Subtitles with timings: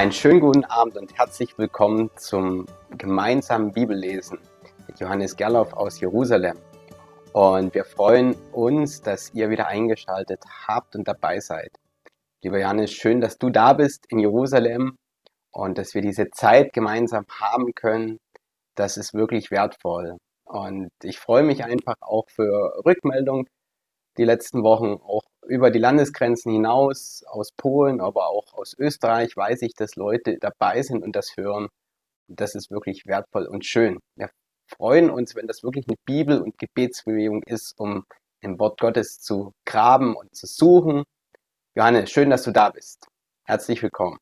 [0.00, 2.64] Einen schönen guten Abend und herzlich willkommen zum
[2.96, 4.38] gemeinsamen Bibellesen
[4.86, 6.56] mit Johannes Gerloff aus Jerusalem.
[7.34, 11.76] Und wir freuen uns, dass ihr wieder eingeschaltet habt und dabei seid.
[12.42, 14.96] Lieber Johannes, schön, dass du da bist in Jerusalem
[15.50, 18.16] und dass wir diese Zeit gemeinsam haben können.
[18.76, 20.16] Das ist wirklich wertvoll.
[20.44, 23.48] Und ich freue mich einfach auch für Rückmeldung
[24.20, 29.62] die letzten Wochen, auch über die Landesgrenzen hinaus, aus Polen, aber auch aus Österreich, weiß
[29.62, 31.68] ich, dass Leute dabei sind und das hören.
[32.28, 33.98] das ist wirklich wertvoll und schön.
[34.16, 34.30] Wir
[34.68, 38.04] freuen uns, wenn das wirklich eine Bibel- und Gebetsbewegung ist, um
[38.42, 41.02] im Wort Gottes zu graben und zu suchen.
[41.74, 43.06] Johannes, schön, dass du da bist.
[43.44, 44.18] Herzlich willkommen.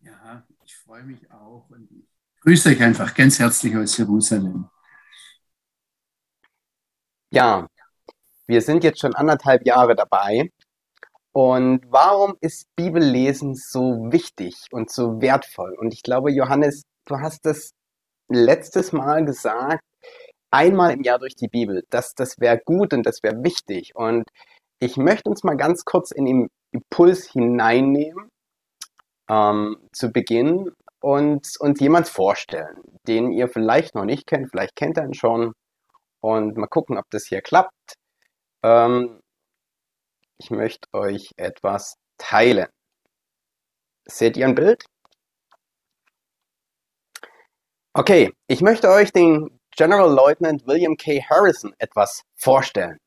[0.00, 2.06] Ja, ich freue mich auch und ich
[2.42, 4.70] grüße euch einfach ganz herzlich aus Jerusalem.
[7.30, 7.66] Ja,
[8.52, 10.50] wir sind jetzt schon anderthalb Jahre dabei.
[11.32, 15.74] Und warum ist Bibellesen so wichtig und so wertvoll?
[15.78, 17.70] Und ich glaube, Johannes, du hast das
[18.28, 19.82] letztes Mal gesagt,
[20.50, 21.82] einmal im Jahr durch die Bibel.
[21.88, 23.92] Das, das wäre gut und das wäre wichtig.
[23.94, 24.28] Und
[24.80, 28.28] ich möchte uns mal ganz kurz in den Impuls hineinnehmen,
[29.30, 34.98] ähm, zu Beginn und uns jemand vorstellen, den ihr vielleicht noch nicht kennt, vielleicht kennt
[34.98, 35.54] ihr ihn schon.
[36.20, 37.96] Und mal gucken, ob das hier klappt.
[38.62, 39.20] Ähm,
[40.38, 42.68] ich möchte euch etwas teilen.
[44.06, 44.84] Seht ihr ein Bild?
[47.94, 51.22] Okay, ich möchte euch den General Lieutenant William K.
[51.22, 52.98] Harrison etwas vorstellen.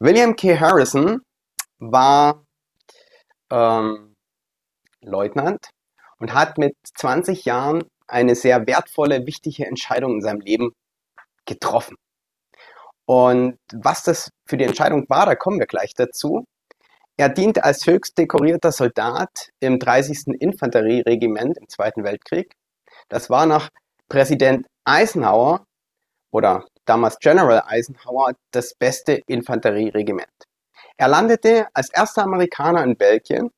[0.00, 0.58] William K.
[0.58, 1.20] Harrison
[1.78, 2.44] war
[3.50, 4.14] ähm,
[5.02, 5.70] Leutnant
[6.18, 10.72] und hat mit 20 Jahren eine sehr wertvolle, wichtige Entscheidung in seinem Leben
[11.46, 11.96] getroffen.
[13.06, 16.44] Und was das für die Entscheidung war, da kommen wir gleich dazu.
[17.16, 20.40] Er diente als höchst dekorierter Soldat im 30.
[20.40, 22.56] Infanterieregiment im Zweiten Weltkrieg.
[23.08, 23.70] Das war nach
[24.08, 25.64] Präsident Eisenhower
[26.32, 30.28] oder damals General Eisenhower das beste Infanterieregiment.
[30.96, 33.50] Er landete als erster Amerikaner in Belgien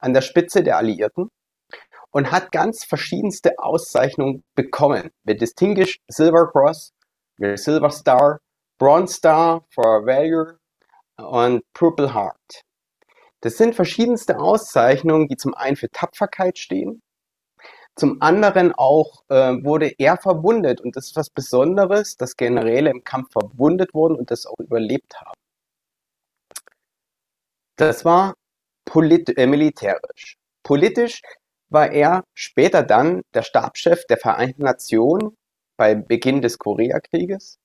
[0.00, 1.28] an der Spitze der Alliierten
[2.10, 6.92] und hat ganz verschiedenste Auszeichnungen bekommen, wie Distinguished Silver Cross,
[7.38, 8.40] wie Silver Star,
[8.78, 10.58] Bronze Star for Valor
[11.16, 12.62] und Purple Heart.
[13.40, 17.02] Das sind verschiedenste Auszeichnungen, die zum einen für Tapferkeit stehen,
[17.96, 23.04] zum anderen auch äh, wurde er verwundet und das ist was Besonderes, dass Generäle im
[23.04, 25.38] Kampf verwundet wurden und das auch überlebt haben.
[27.76, 28.34] Das war
[28.84, 30.36] polit äh, militärisch.
[30.64, 31.22] Politisch
[31.68, 35.36] war er später dann der Stabschef der Vereinten Nationen
[35.76, 37.58] bei Beginn des Koreakrieges.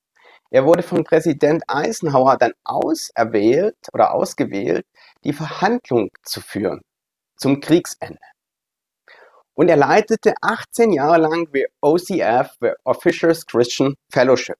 [0.51, 4.85] Er wurde von Präsident Eisenhower dann auserwählt oder ausgewählt,
[5.23, 6.81] die Verhandlung zu führen
[7.37, 8.19] zum Kriegsende.
[9.53, 14.57] Und er leitete 18 Jahre lang die OCF, the Officers Christian Fellowship.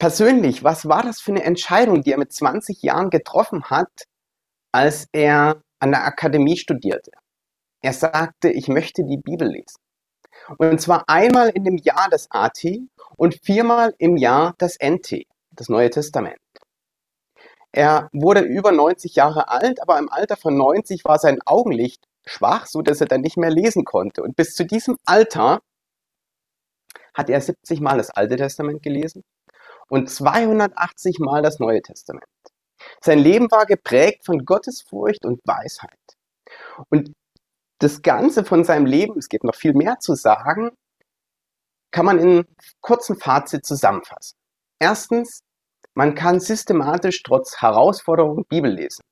[0.00, 4.04] Persönlich, was war das für eine Entscheidung, die er mit 20 Jahren getroffen hat,
[4.72, 7.10] als er an der Akademie studierte?
[7.82, 9.80] Er sagte, ich möchte die Bibel lesen.
[10.58, 12.64] Und zwar einmal in dem Jahr das AT
[13.16, 16.38] und viermal im Jahr das NT, das Neue Testament.
[17.72, 22.66] Er wurde über 90 Jahre alt, aber im Alter von 90 war sein Augenlicht schwach,
[22.66, 24.22] so dass er dann nicht mehr lesen konnte.
[24.22, 25.60] Und bis zu diesem Alter
[27.14, 29.22] hat er 70 Mal das Alte Testament gelesen
[29.88, 32.24] und 280 Mal das Neue Testament.
[33.00, 35.98] Sein Leben war geprägt von Gottesfurcht und Weisheit.
[36.90, 37.12] Und
[37.78, 40.70] das Ganze von seinem Leben, es gibt noch viel mehr zu sagen,
[41.90, 42.44] kann man in
[42.80, 44.36] kurzen Fazit zusammenfassen.
[44.78, 45.40] Erstens,
[45.94, 49.02] man kann systematisch trotz Herausforderungen Bibel lesen.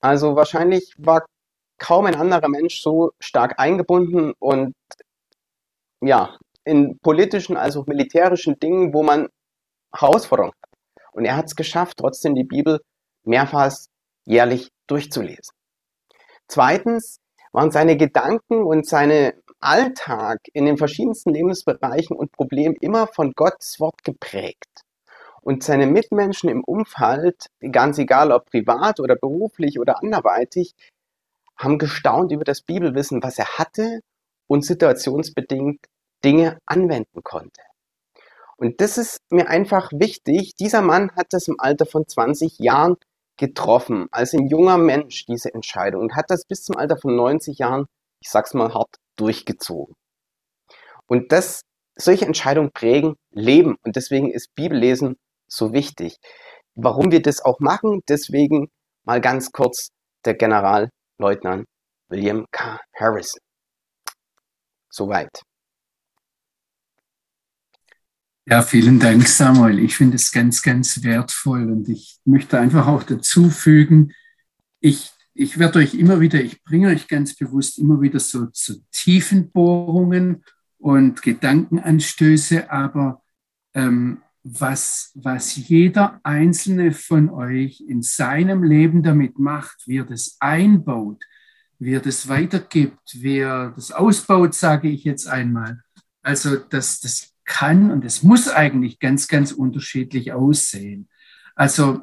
[0.00, 1.24] Also wahrscheinlich war
[1.78, 4.74] kaum ein anderer Mensch so stark eingebunden und
[6.00, 9.28] ja, in politischen, also militärischen Dingen, wo man
[9.94, 10.70] Herausforderungen hat.
[11.12, 12.80] Und er hat es geschafft, trotzdem die Bibel
[13.24, 13.72] mehrfach
[14.24, 15.54] jährlich durchzulesen.
[16.48, 17.18] Zweitens,
[17.54, 23.78] waren seine Gedanken und seine Alltag in den verschiedensten Lebensbereichen und Problemen immer von Gottes
[23.78, 24.82] Wort geprägt.
[25.40, 30.74] Und seine Mitmenschen im Umfeld, ganz egal ob privat oder beruflich oder anderweitig,
[31.56, 34.00] haben gestaunt über das Bibelwissen, was er hatte
[34.48, 35.86] und situationsbedingt
[36.24, 37.62] Dinge anwenden konnte.
[38.56, 40.54] Und das ist mir einfach wichtig.
[40.56, 42.96] Dieser Mann hat das im Alter von 20 Jahren
[43.36, 47.58] getroffen, als ein junger Mensch diese Entscheidung und hat das bis zum Alter von 90
[47.58, 47.86] Jahren,
[48.20, 49.94] ich sag's mal hart, durchgezogen.
[51.06, 51.62] Und das,
[51.96, 55.16] solche Entscheidungen prägen Leben und deswegen ist Bibellesen
[55.46, 56.16] so wichtig.
[56.74, 58.68] Warum wir das auch machen, deswegen
[59.04, 59.90] mal ganz kurz
[60.24, 61.66] der General Leutnant
[62.08, 62.80] William K.
[62.94, 63.40] Harrison.
[64.90, 65.42] Soweit.
[68.46, 69.78] Ja, vielen Dank, Samuel.
[69.78, 74.12] Ich finde es ganz, ganz wertvoll und ich möchte einfach auch dazu fügen,
[74.80, 78.74] ich, ich werde euch immer wieder, ich bringe euch ganz bewusst immer wieder so zu
[78.74, 80.44] so tiefen Bohrungen
[80.76, 83.22] und Gedankenanstöße, aber
[83.72, 90.36] ähm, was, was jeder einzelne von euch in seinem Leben damit macht, wie er das
[90.38, 91.24] einbaut,
[91.78, 95.80] wie er das weitergibt, wie er das ausbaut, sage ich jetzt einmal.
[96.22, 101.08] Also das, das kann und es muss eigentlich ganz, ganz unterschiedlich aussehen.
[101.54, 102.02] Also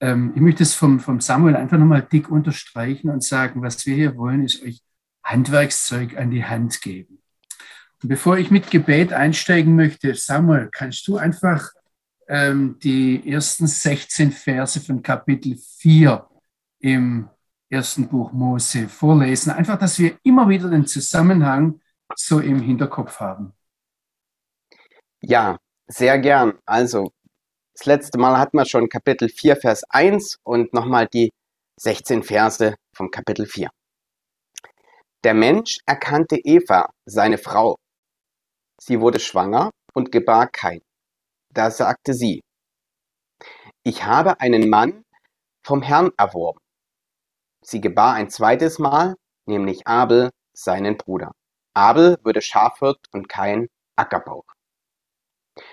[0.00, 3.94] ähm, ich möchte es vom, vom Samuel einfach nochmal dick unterstreichen und sagen, was wir
[3.94, 4.82] hier wollen, ist euch
[5.24, 7.22] Handwerkszeug an die Hand geben.
[8.02, 11.70] Und bevor ich mit Gebet einsteigen möchte, Samuel, kannst du einfach
[12.28, 16.26] ähm, die ersten 16 Verse von Kapitel 4
[16.80, 17.28] im
[17.70, 19.52] ersten Buch Mose vorlesen.
[19.52, 21.80] Einfach, dass wir immer wieder den Zusammenhang
[22.16, 23.52] so im Hinterkopf haben.
[25.24, 26.58] Ja, sehr gern.
[26.66, 27.12] Also,
[27.74, 31.32] das letzte Mal hatten wir schon Kapitel 4, Vers 1 und nochmal die
[31.80, 33.70] 16 Verse vom Kapitel 4.
[35.22, 37.76] Der Mensch erkannte Eva, seine Frau.
[38.80, 40.80] Sie wurde schwanger und gebar kein.
[41.54, 42.42] Da sagte sie,
[43.84, 45.04] ich habe einen Mann
[45.64, 46.58] vom Herrn erworben.
[47.64, 49.14] Sie gebar ein zweites Mal,
[49.46, 51.30] nämlich Abel, seinen Bruder.
[51.74, 54.42] Abel würde Schafhirt und kein Ackerbauer.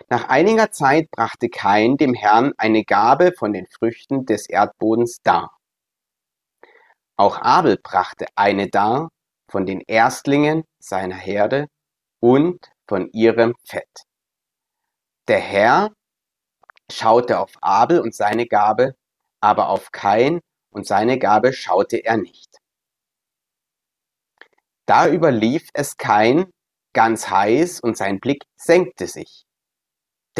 [0.09, 5.57] Nach einiger Zeit brachte Kain dem Herrn eine Gabe von den Früchten des Erdbodens dar.
[7.15, 9.09] Auch Abel brachte eine dar
[9.49, 11.67] von den Erstlingen seiner Herde
[12.19, 14.03] und von ihrem Fett.
[15.27, 15.91] Der Herr
[16.91, 18.95] schaute auf Abel und seine Gabe,
[19.41, 20.39] aber auf Kain
[20.71, 22.57] und seine Gabe schaute er nicht.
[24.85, 26.51] Da überlief es Kain
[26.93, 29.45] ganz heiß und sein Blick senkte sich.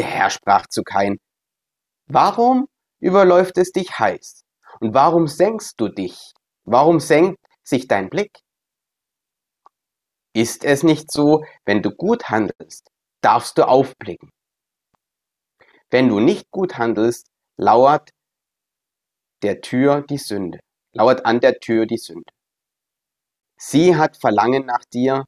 [0.00, 1.18] Der Herr sprach zu Kain,
[2.06, 2.68] Warum
[3.00, 4.46] überläuft es dich heiß?
[4.80, 6.32] Und warum senkst du dich?
[6.64, 8.38] Warum senkt sich dein Blick?
[10.32, 12.88] Ist es nicht so, wenn du gut handelst,
[13.20, 14.30] darfst du aufblicken.
[15.90, 17.26] Wenn du nicht gut handelst,
[17.58, 18.08] lauert
[19.42, 20.60] der Tür die Sünde,
[20.94, 22.32] lauert an der Tür die Sünde.
[23.58, 25.26] Sie hat Verlangen nach dir,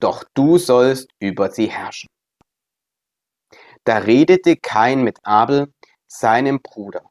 [0.00, 2.08] doch du sollst über sie herrschen.
[3.84, 5.72] Da redete Kain mit Abel,
[6.06, 7.10] seinem Bruder.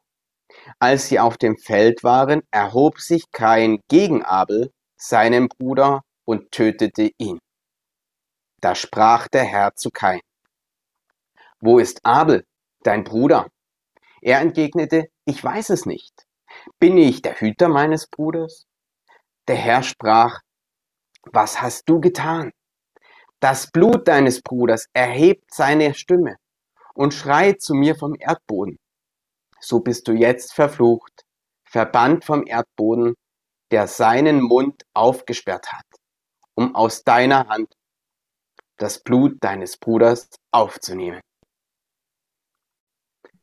[0.80, 7.10] Als sie auf dem Feld waren, erhob sich Kain gegen Abel, seinen Bruder, und tötete
[7.18, 7.38] ihn.
[8.60, 10.20] Da sprach der Herr zu Kain.
[11.60, 12.44] Wo ist Abel,
[12.82, 13.48] dein Bruder?
[14.22, 16.26] Er entgegnete, ich weiß es nicht.
[16.80, 18.66] Bin ich der Hüter meines Bruders?
[19.48, 20.40] Der Herr sprach,
[21.24, 22.52] was hast du getan?
[23.38, 26.38] Das Blut deines Bruders erhebt seine Stimme
[26.94, 28.78] und schreit zu mir vom Erdboden.
[29.60, 31.22] So bist du jetzt verflucht,
[31.64, 33.14] verbannt vom Erdboden,
[33.70, 35.86] der seinen Mund aufgesperrt hat,
[36.54, 37.74] um aus deiner Hand
[38.76, 41.20] das Blut deines Bruders aufzunehmen.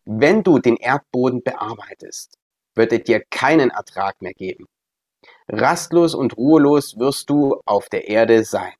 [0.05, 2.35] Wenn du den Erdboden bearbeitest,
[2.75, 4.65] wird er dir keinen Ertrag mehr geben.
[5.47, 8.73] Rastlos und ruhelos wirst du auf der Erde sein.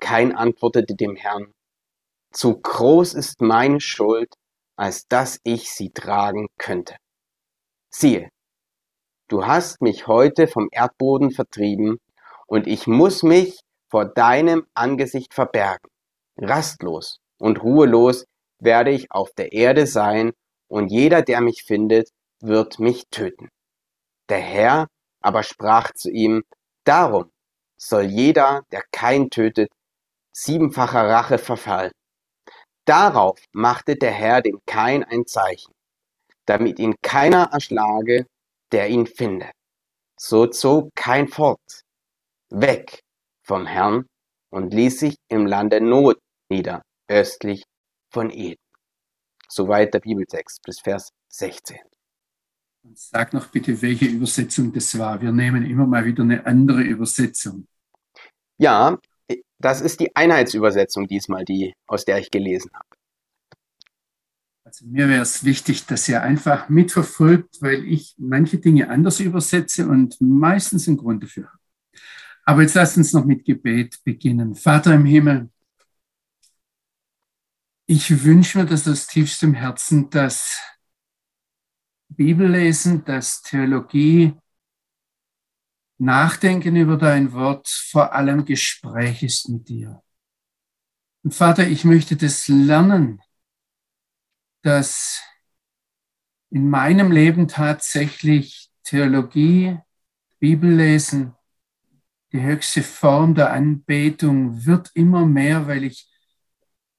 [0.00, 1.52] Kein antwortete dem Herrn,
[2.32, 4.34] zu groß ist meine Schuld,
[4.76, 6.96] als dass ich sie tragen könnte.
[7.90, 8.30] Siehe,
[9.28, 11.98] du hast mich heute vom Erdboden vertrieben,
[12.46, 13.60] und ich muss mich
[13.90, 15.88] vor deinem Angesicht verbergen.
[16.36, 18.24] Rastlos und ruhelos
[18.58, 20.32] werde ich auf der Erde sein,
[20.68, 22.08] und jeder, der mich findet,
[22.40, 23.48] wird mich töten.
[24.28, 24.88] Der Herr
[25.20, 26.42] aber sprach zu ihm,
[26.84, 27.30] Darum
[27.76, 29.70] soll jeder, der kein tötet,
[30.32, 31.92] siebenfacher Rache verfallen.
[32.84, 35.72] Darauf machte der Herr dem Kain ein Zeichen,
[36.46, 38.26] damit ihn keiner erschlage,
[38.72, 39.52] der ihn findet.
[40.18, 41.82] So zog Kain fort,
[42.50, 43.00] weg
[43.44, 44.06] vom Herrn
[44.50, 46.18] und ließ sich im Lande Not
[46.50, 47.62] nieder, östlich
[48.12, 48.60] von Eden.
[49.48, 51.78] Soweit der Bibeltext bis Vers 16.
[52.94, 55.20] Sag noch bitte, welche Übersetzung das war.
[55.20, 57.66] Wir nehmen immer mal wieder eine andere Übersetzung.
[58.58, 58.98] Ja,
[59.58, 62.88] das ist die Einheitsübersetzung diesmal, die, aus der ich gelesen habe.
[64.64, 69.86] Also mir wäre es wichtig, dass ihr einfach mitverfolgt, weil ich manche Dinge anders übersetze
[69.86, 71.58] und meistens einen Grund dafür habe.
[72.44, 74.54] Aber jetzt lasst uns noch mit Gebet beginnen.
[74.54, 75.50] Vater im Himmel,
[77.86, 80.58] ich wünsche mir das aus tiefstem Herzen, dass
[82.08, 84.34] Bibellesen, dass Theologie
[86.02, 90.02] Nachdenken über dein Wort, vor allem Gespräch ist mit dir.
[91.22, 93.22] Und Vater, ich möchte das lernen,
[94.62, 95.22] dass
[96.50, 99.78] in meinem Leben tatsächlich Theologie,
[100.40, 101.36] Bibellesen,
[102.32, 106.10] die höchste Form der Anbetung wird immer mehr, weil ich,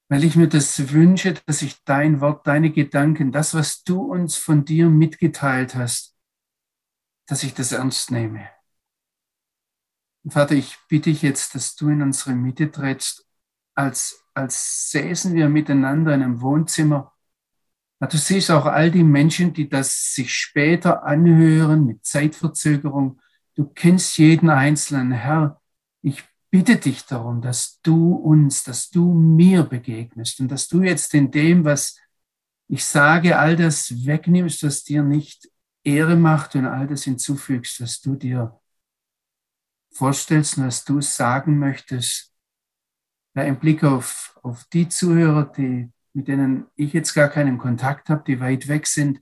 [0.08, 4.36] weil ich mir das wünsche, dass ich dein Wort, deine Gedanken, das, was du uns
[4.36, 6.16] von dir mitgeteilt hast,
[7.26, 8.48] dass ich das ernst nehme.
[10.24, 13.26] Und Vater, ich bitte dich jetzt, dass du in unsere Mitte trittst,
[13.74, 17.12] als, als säßen wir miteinander in einem Wohnzimmer.
[18.00, 23.20] Du siehst auch all die Menschen, die das sich später anhören mit Zeitverzögerung.
[23.54, 25.12] Du kennst jeden Einzelnen.
[25.12, 25.60] Herr,
[26.02, 31.14] ich bitte dich darum, dass du uns, dass du mir begegnest und dass du jetzt
[31.14, 31.98] in dem, was
[32.68, 35.50] ich sage, all das wegnimmst, was dir nicht
[35.82, 38.58] Ehre macht und all das hinzufügst, was du dir
[39.94, 42.32] vorstellst und was du sagen möchtest.
[43.34, 48.08] Ja, Im Blick auf, auf die Zuhörer, die, mit denen ich jetzt gar keinen Kontakt
[48.08, 49.20] habe, die weit weg sind,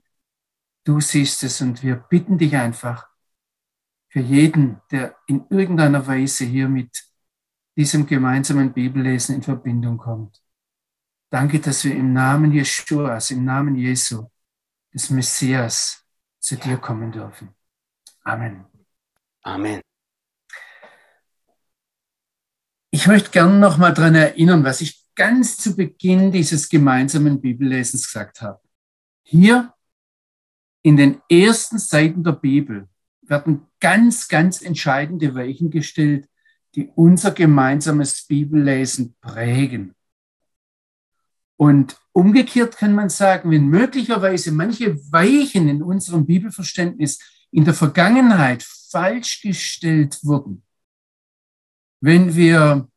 [0.83, 3.07] du siehst es und wir bitten dich einfach
[4.09, 7.03] für jeden, der in irgendeiner Weise hier mit
[7.75, 10.43] diesem gemeinsamen Bibellesen in Verbindung kommt.
[11.31, 14.27] Danke, dass wir im Namen Jeschuas, im Namen Jesu,
[14.93, 16.05] des Messias,
[16.39, 17.55] zu dir kommen dürfen.
[18.23, 18.65] Amen.
[19.41, 19.81] Amen.
[23.03, 28.05] Ich möchte gerne noch mal daran erinnern, was ich ganz zu Beginn dieses gemeinsamen Bibellesens
[28.05, 28.61] gesagt habe.
[29.23, 29.73] Hier
[30.83, 32.87] in den ersten Seiten der Bibel
[33.21, 36.29] werden ganz, ganz entscheidende Weichen gestellt,
[36.75, 39.95] die unser gemeinsames Bibellesen prägen.
[41.57, 47.19] Und umgekehrt kann man sagen, wenn möglicherweise manche Weichen in unserem Bibelverständnis
[47.51, 50.63] in der Vergangenheit falsch gestellt wurden,
[51.99, 52.87] wenn wir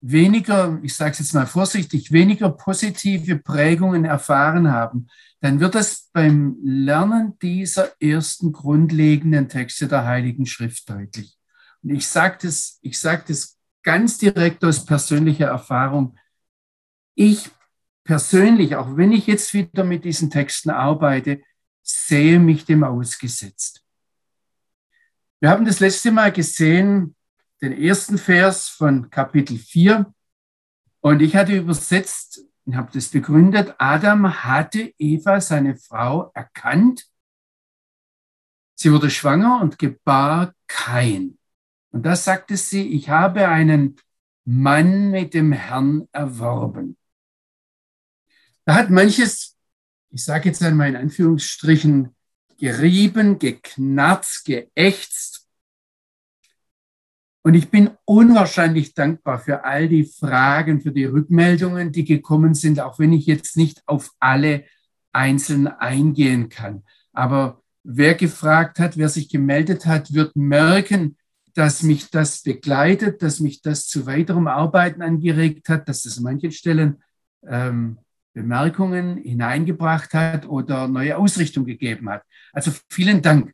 [0.00, 5.08] weniger, ich sage es jetzt mal vorsichtig, weniger positive Prägungen erfahren haben,
[5.40, 11.38] dann wird es beim Lernen dieser ersten grundlegenden Texte der Heiligen Schrift deutlich.
[11.82, 16.16] Und ich sage das, ich sage das ganz direkt aus persönlicher Erfahrung.
[17.14, 17.50] Ich
[18.04, 21.40] persönlich, auch wenn ich jetzt wieder mit diesen Texten arbeite,
[21.82, 23.82] sehe mich dem ausgesetzt.
[25.40, 27.14] Wir haben das letzte Mal gesehen,
[27.62, 30.12] den ersten Vers von Kapitel 4.
[31.00, 33.74] Und ich hatte übersetzt und habe das begründet.
[33.78, 37.06] Adam hatte Eva, seine Frau, erkannt.
[38.74, 41.38] Sie wurde schwanger und gebar kein.
[41.90, 43.96] Und da sagte sie, ich habe einen
[44.44, 46.96] Mann mit dem Herrn erworben.
[48.64, 49.56] Da hat manches,
[50.10, 52.14] ich sage jetzt einmal in Anführungsstrichen,
[52.58, 55.39] gerieben, geknarzt, geächtzt.
[57.42, 62.80] Und ich bin unwahrscheinlich dankbar für all die Fragen, für die Rückmeldungen, die gekommen sind,
[62.80, 64.64] auch wenn ich jetzt nicht auf alle
[65.12, 66.82] einzeln eingehen kann.
[67.12, 71.16] Aber wer gefragt hat, wer sich gemeldet hat, wird merken,
[71.54, 76.24] dass mich das begleitet, dass mich das zu weiterem Arbeiten angeregt hat, dass es an
[76.24, 77.02] manchen Stellen
[77.46, 77.98] ähm,
[78.32, 82.22] Bemerkungen hineingebracht hat oder neue Ausrichtung gegeben hat.
[82.52, 83.52] Also vielen Dank.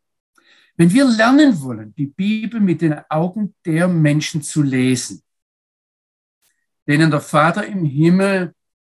[0.77, 5.23] Wenn wir lernen wollen, die Bibel mit den Augen der Menschen zu lesen,
[6.87, 8.53] denen der Vater im Himmel,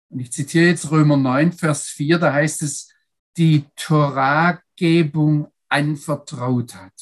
[0.09, 2.91] und ich zitiere jetzt Römer 9, Vers 4, da heißt es,
[3.37, 6.93] die Torahgebung anvertraut hat.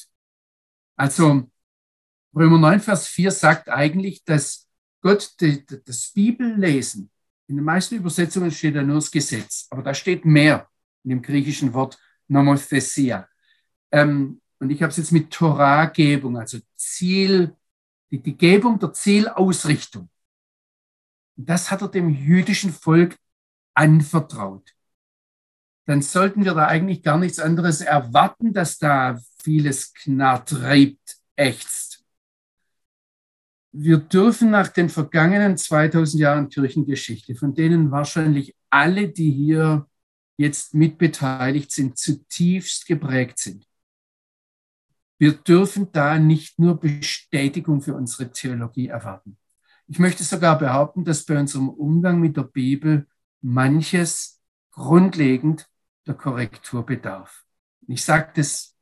[0.96, 1.50] Also
[2.34, 4.68] Römer 9, Vers 4 sagt eigentlich, dass
[5.00, 5.34] Gott
[5.86, 7.10] das Bibellesen,
[7.46, 10.68] in den meisten Übersetzungen steht da nur das Gesetz, aber da steht mehr
[11.04, 13.26] in dem griechischen Wort Nomothesia.
[13.92, 17.54] Ähm, und ich habe es jetzt mit Torahgebung, also Ziel,
[18.10, 20.08] die, die Gebung der Zielausrichtung.
[21.36, 23.16] Und das hat er dem jüdischen Volk
[23.74, 24.72] anvertraut.
[25.86, 32.04] Dann sollten wir da eigentlich gar nichts anderes erwarten, dass da vieles knarrt, reibt, ächzt.
[33.72, 39.86] Wir dürfen nach den vergangenen 2000 Jahren Kirchengeschichte, von denen wahrscheinlich alle, die hier
[40.38, 43.66] jetzt mitbeteiligt sind, zutiefst geprägt sind,
[45.18, 49.38] wir dürfen da nicht nur Bestätigung für unsere Theologie erwarten.
[49.88, 53.06] Ich möchte sogar behaupten, dass bei unserem Umgang mit der Bibel
[53.40, 54.40] manches
[54.72, 55.68] grundlegend
[56.06, 57.44] der Korrektur bedarf.
[57.86, 58.76] Ich sage das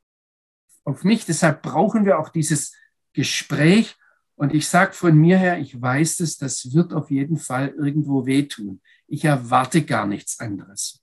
[0.83, 2.73] auf mich, deshalb brauchen wir auch dieses
[3.13, 3.95] Gespräch.
[4.35, 8.25] Und ich sage von mir her, ich weiß es, das wird auf jeden Fall irgendwo
[8.25, 8.81] wehtun.
[9.07, 11.01] Ich erwarte gar nichts anderes.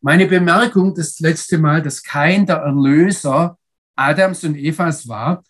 [0.00, 3.58] Meine Bemerkung das letzte Mal, dass kein der Erlöser
[3.96, 5.42] Adams und Evas war,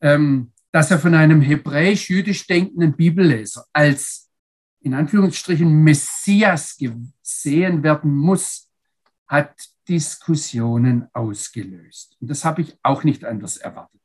[0.00, 4.30] ähm, dass er von einem hebräisch-jüdisch denkenden Bibelleser als
[4.80, 8.70] in Anführungsstrichen Messias gesehen werden muss,
[9.26, 9.54] hat
[9.88, 12.16] Diskussionen ausgelöst.
[12.20, 14.00] Und das habe ich auch nicht anders erwartet.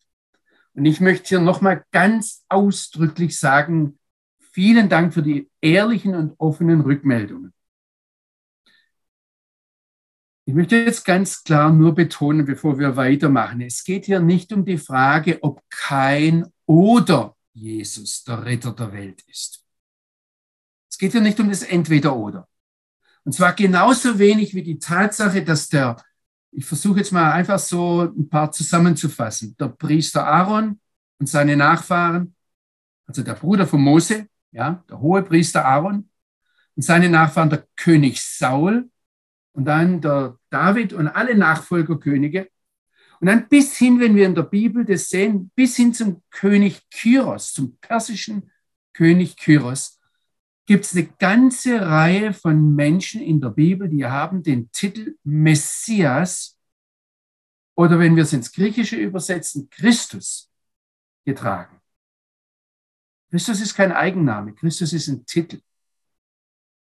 [0.73, 3.99] Und ich möchte hier nochmal ganz ausdrücklich sagen,
[4.39, 7.53] vielen Dank für die ehrlichen und offenen Rückmeldungen.
[10.45, 14.65] Ich möchte jetzt ganz klar nur betonen, bevor wir weitermachen, es geht hier nicht um
[14.65, 19.63] die Frage, ob kein oder Jesus der Retter der Welt ist.
[20.89, 22.47] Es geht hier nicht um das Entweder-Oder.
[23.23, 25.95] Und zwar genauso wenig wie die Tatsache, dass der,
[26.51, 30.79] ich versuche jetzt mal einfach so ein paar zusammenzufassen, der Priester Aaron
[31.19, 32.35] und seine Nachfahren,
[33.05, 36.09] also der Bruder von Mose, ja, der hohe Priester Aaron
[36.75, 38.89] und seine Nachfahren, der König Saul
[39.53, 42.49] und dann der David und alle Nachfolgerkönige.
[43.19, 46.81] Und dann bis hin, wenn wir in der Bibel das sehen, bis hin zum König
[46.89, 48.49] Kyros, zum persischen
[48.93, 49.99] König Kyros,
[50.65, 56.57] gibt es eine ganze Reihe von Menschen in der Bibel, die haben den Titel Messias
[57.75, 60.51] oder wenn wir es ins Griechische übersetzen, Christus
[61.25, 61.81] getragen.
[63.29, 65.61] Christus ist kein Eigenname, Christus ist ein Titel.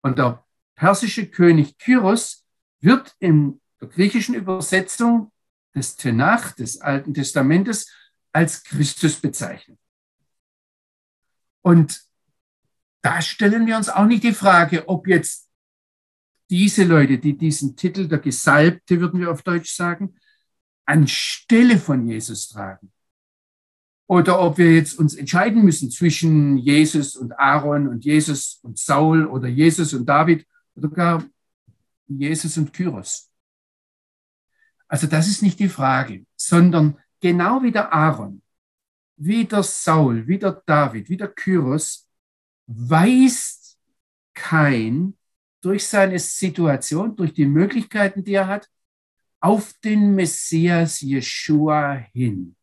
[0.03, 0.45] Und der
[0.77, 2.47] persische König Kyros
[2.81, 5.33] wird in der griechischen Übersetzung
[5.75, 7.91] des Tenach, des Alten Testamentes,
[8.33, 9.79] als Christus bezeichnet.
[11.63, 12.01] Und
[13.03, 15.49] da stellen wir uns auch nicht die Frage, ob jetzt
[16.51, 20.15] diese Leute, die diesen Titel der Gesalbte, würden wir auf Deutsch sagen,
[20.87, 22.91] anstelle von Jesus tragen.
[24.07, 29.27] Oder ob wir jetzt uns entscheiden müssen zwischen Jesus und Aaron und Jesus und Saul
[29.27, 31.25] oder Jesus und David oder gar
[32.09, 33.31] Jesus und Kyros.
[34.89, 38.43] Also das ist nicht die Frage, sondern genau wie der Aaron,
[39.17, 42.09] wie der Saul, wie der David, wie der Kyros,
[42.67, 43.79] weist
[44.35, 45.15] kein
[45.61, 48.69] durch seine Situation, durch die Möglichkeiten, die er hat,
[49.41, 52.57] auf den Messias Jeshua hin.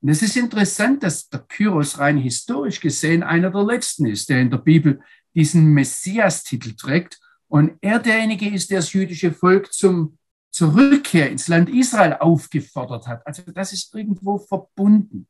[0.00, 4.40] Und es ist interessant, dass der Kyros rein historisch gesehen einer der letzten ist, der
[4.40, 5.02] in der Bibel
[5.34, 10.18] diesen Messias-Titel trägt und er derjenige ist, der das jüdische Volk zum,
[10.50, 13.26] zur Rückkehr ins Land Israel aufgefordert hat.
[13.26, 15.26] Also das ist irgendwo verbunden.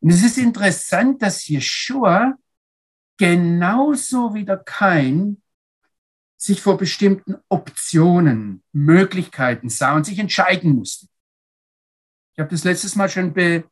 [0.00, 2.34] Und es ist interessant, dass Jeshua
[3.16, 5.40] genauso wie der Kain
[6.36, 11.06] sich vor bestimmten Optionen, Möglichkeiten sah und sich entscheiden musste.
[12.32, 13.64] Ich habe das letztes Mal schon be,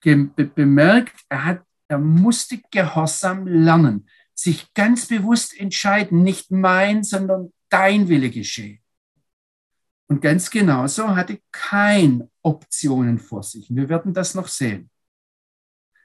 [0.00, 4.08] be, bemerkt, er, hat, er musste Gehorsam lernen,
[4.40, 8.78] sich ganz bewusst entscheiden, nicht mein, sondern dein Wille geschehe.
[10.08, 13.68] Und ganz genauso hatte kein Optionen vor sich.
[13.70, 14.90] Wir werden das noch sehen.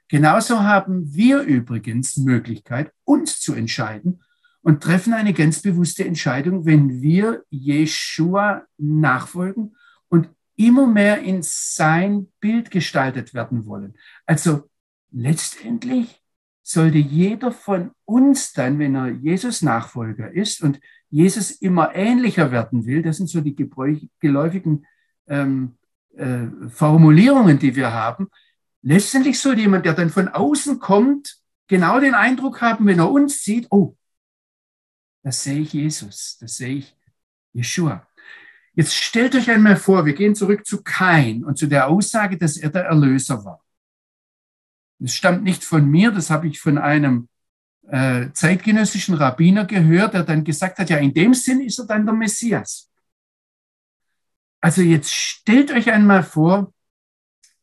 [0.08, 4.22] Genauso haben wir übrigens Möglichkeit, uns zu entscheiden
[4.62, 9.76] und treffen eine ganz bewusste Entscheidung, wenn wir Jeshua nachfolgen
[10.10, 13.96] und immer mehr in sein Bild gestaltet werden wollen.
[14.26, 14.70] Also
[15.12, 16.22] letztendlich
[16.66, 22.86] sollte jeder von uns dann, wenn er Jesus Nachfolger ist und Jesus immer ähnlicher werden
[22.86, 23.56] will, das sind so die
[24.20, 24.86] geläufigen
[25.28, 25.78] ähm,
[26.16, 28.30] äh, Formulierungen, die wir haben,
[28.88, 33.44] Letztendlich sollte jemand, der dann von außen kommt, genau den Eindruck haben, wenn er uns
[33.44, 33.98] sieht, oh,
[35.24, 36.96] da sehe ich Jesus, da sehe ich
[37.52, 38.08] Yeshua.
[38.76, 42.58] Jetzt stellt euch einmal vor, wir gehen zurück zu Kain und zu der Aussage, dass
[42.58, 43.65] er der Erlöser war.
[45.00, 47.28] Das stammt nicht von mir, das habe ich von einem
[47.88, 52.06] äh, zeitgenössischen Rabbiner gehört, der dann gesagt hat, ja, in dem Sinn ist er dann
[52.06, 52.90] der Messias.
[54.62, 56.74] Also jetzt stellt euch einmal vor,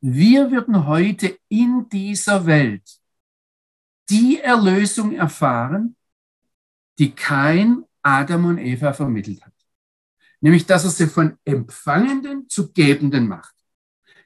[0.01, 2.99] wir würden heute in dieser Welt
[4.09, 5.97] die Erlösung erfahren,
[6.99, 9.53] die kein Adam und Eva vermittelt hat.
[10.41, 13.55] Nämlich, dass er sie von Empfangenden zu Gebenden macht.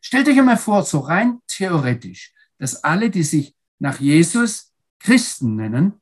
[0.01, 6.01] Stellt euch einmal vor, so rein theoretisch, dass alle, die sich nach Jesus Christen nennen,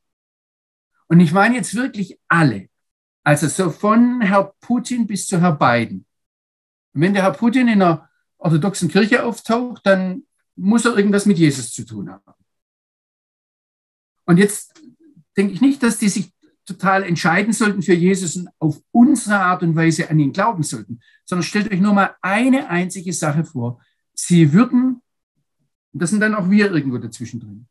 [1.07, 2.69] und ich meine jetzt wirklich alle,
[3.23, 6.05] also so von Herr Putin bis zu Herr Biden.
[6.93, 10.23] Und wenn der Herr Putin in einer orthodoxen Kirche auftaucht, dann
[10.55, 12.33] muss er irgendwas mit Jesus zu tun haben.
[14.25, 14.73] Und jetzt
[15.37, 16.31] denke ich nicht, dass die sich
[16.65, 20.99] total entscheiden sollten für Jesus und auf unsere Art und Weise an ihn glauben sollten,
[21.25, 23.79] sondern stellt euch nur mal eine einzige Sache vor.
[24.13, 25.01] Sie würden,
[25.95, 27.69] und das sind dann auch wir irgendwo dazwischen drin,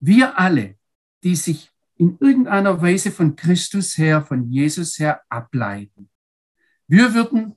[0.00, 0.78] wir alle,
[1.22, 6.08] die sich in irgendeiner Weise von Christus her, von Jesus her ableiten.
[6.88, 7.54] Wir würden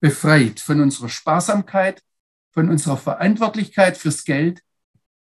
[0.00, 2.02] befreit von unserer Sparsamkeit,
[2.50, 4.62] von unserer Verantwortlichkeit fürs Geld,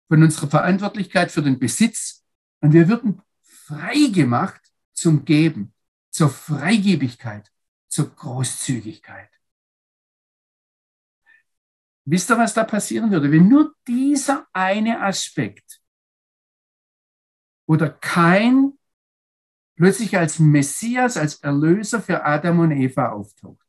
[0.07, 2.23] von unserer Verantwortlichkeit für den Besitz.
[2.61, 4.61] Und wir würden frei gemacht
[4.93, 5.73] zum Geben,
[6.11, 7.51] zur Freigebigkeit,
[7.87, 9.31] zur Großzügigkeit.
[12.09, 15.79] Wisst ihr, was da passieren würde, wenn nur dieser eine Aspekt
[17.67, 18.73] oder kein
[19.75, 23.63] plötzlich als Messias, als Erlöser für Adam und Eva auftaucht?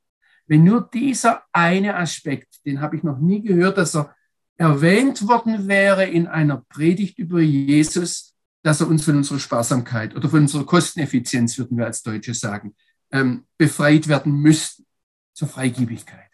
[0.46, 4.16] Wenn nur dieser eine Aspekt, den habe ich noch nie gehört, dass er
[4.57, 10.31] erwähnt worden wäre in einer Predigt über Jesus, dass er uns von unserer Sparsamkeit oder
[10.31, 12.74] von unserer Kosteneffizienz, würden wir als Deutsche sagen,
[13.12, 14.87] ähm, befreit werden müssten
[15.35, 16.30] zur Freigiebigkeit.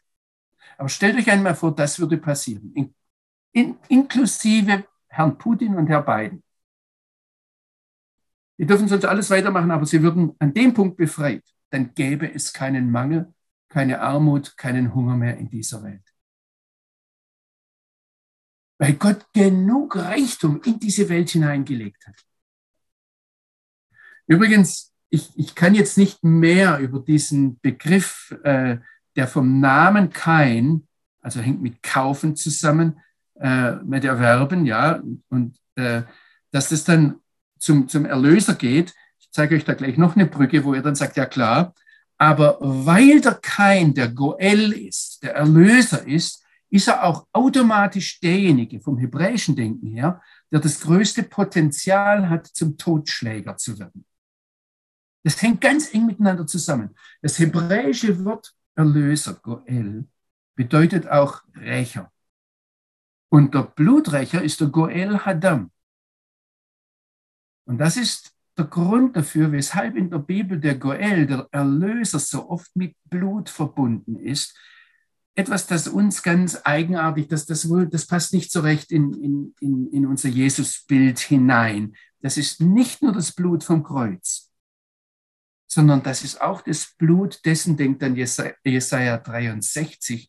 [0.79, 2.95] Aber stellt euch einmal vor, das würde passieren, in,
[3.53, 6.43] in, inklusive Herrn Putin und Herr Biden.
[8.59, 11.45] Die dürfen sonst alles weitermachen, aber sie würden an dem Punkt befreit.
[11.71, 13.33] Dann gäbe es keinen Mangel,
[13.69, 16.03] keine Armut, keinen Hunger mehr in dieser Welt.
[18.79, 22.17] Weil Gott genug Reichtum in diese Welt hineingelegt hat.
[24.27, 28.79] Übrigens, ich, ich kann jetzt nicht mehr über diesen Begriff äh,
[29.17, 30.87] der vom Namen Kain,
[31.21, 33.01] also hängt mit Kaufen zusammen,
[33.41, 36.03] äh, mit Erwerben, ja, und äh,
[36.53, 37.17] dass das dann
[37.59, 38.95] zum, zum Erlöser geht.
[39.19, 41.75] Ich zeige euch da gleich noch eine Brücke, wo er dann sagt, ja klar,
[42.19, 48.81] aber weil der Kain der Goel ist, der Erlöser ist, ist er auch automatisch derjenige
[48.81, 54.05] vom hebräischen Denken her, der das größte Potenzial hat, zum Totschläger zu werden.
[55.23, 56.95] Das hängt ganz eng miteinander zusammen.
[57.21, 60.07] Das hebräische Wort Erlöser, Goel,
[60.55, 62.13] bedeutet auch Rächer.
[63.29, 65.71] Und der Bluträcher ist der Goel Hadam.
[67.65, 72.49] Und das ist der Grund dafür, weshalb in der Bibel der Goel, der Erlöser, so
[72.49, 74.57] oft mit Blut verbunden ist.
[75.35, 79.55] Etwas, das uns ganz eigenartig, das, das, wohl, das passt nicht so recht in, in,
[79.61, 81.95] in, in unser Jesusbild hinein.
[82.23, 84.46] Das ist nicht nur das Blut vom Kreuz,
[85.77, 90.27] sondern das ist auch das Blut dessen, denkt dann Jesaja 63,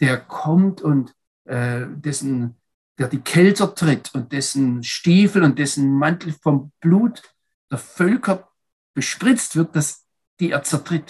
[0.00, 2.56] der kommt und äh, dessen,
[2.98, 7.22] der die Kälter tritt und dessen Stiefel und dessen Mantel vom Blut
[7.70, 8.48] der Völker
[8.94, 10.06] bespritzt wird, dass
[10.40, 11.08] die er zertritt.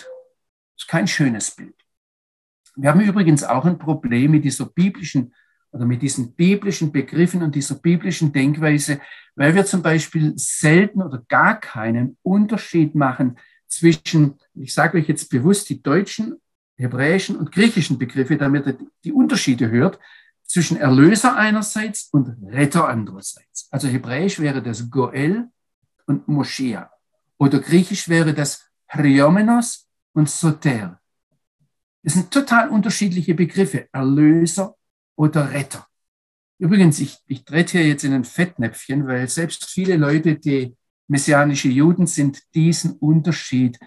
[0.75, 1.77] Das ist kein schönes Bild.
[2.75, 5.33] Wir haben übrigens auch ein Problem mit dieser biblischen
[5.71, 9.01] oder mit diesen biblischen Begriffen und dieser biblischen Denkweise,
[9.37, 13.39] weil wir zum Beispiel selten oder gar keinen Unterschied machen
[13.79, 16.41] zwischen, ich sage euch jetzt bewusst die deutschen,
[16.77, 19.99] hebräischen und griechischen Begriffe, damit ihr die Unterschiede hört,
[20.45, 23.69] zwischen Erlöser einerseits und Retter andererseits.
[23.71, 25.49] Also hebräisch wäre das Goel
[26.07, 26.91] und Moschea.
[27.39, 31.01] Oder griechisch wäre das Hriomenos und Soter.
[32.03, 34.77] Das sind total unterschiedliche Begriffe, Erlöser
[35.17, 35.87] oder Retter.
[36.59, 40.75] Übrigens, ich, ich trete hier jetzt in ein Fettnäpfchen, weil selbst viele Leute, die
[41.09, 43.79] messianische Juden sind diesen Unterschied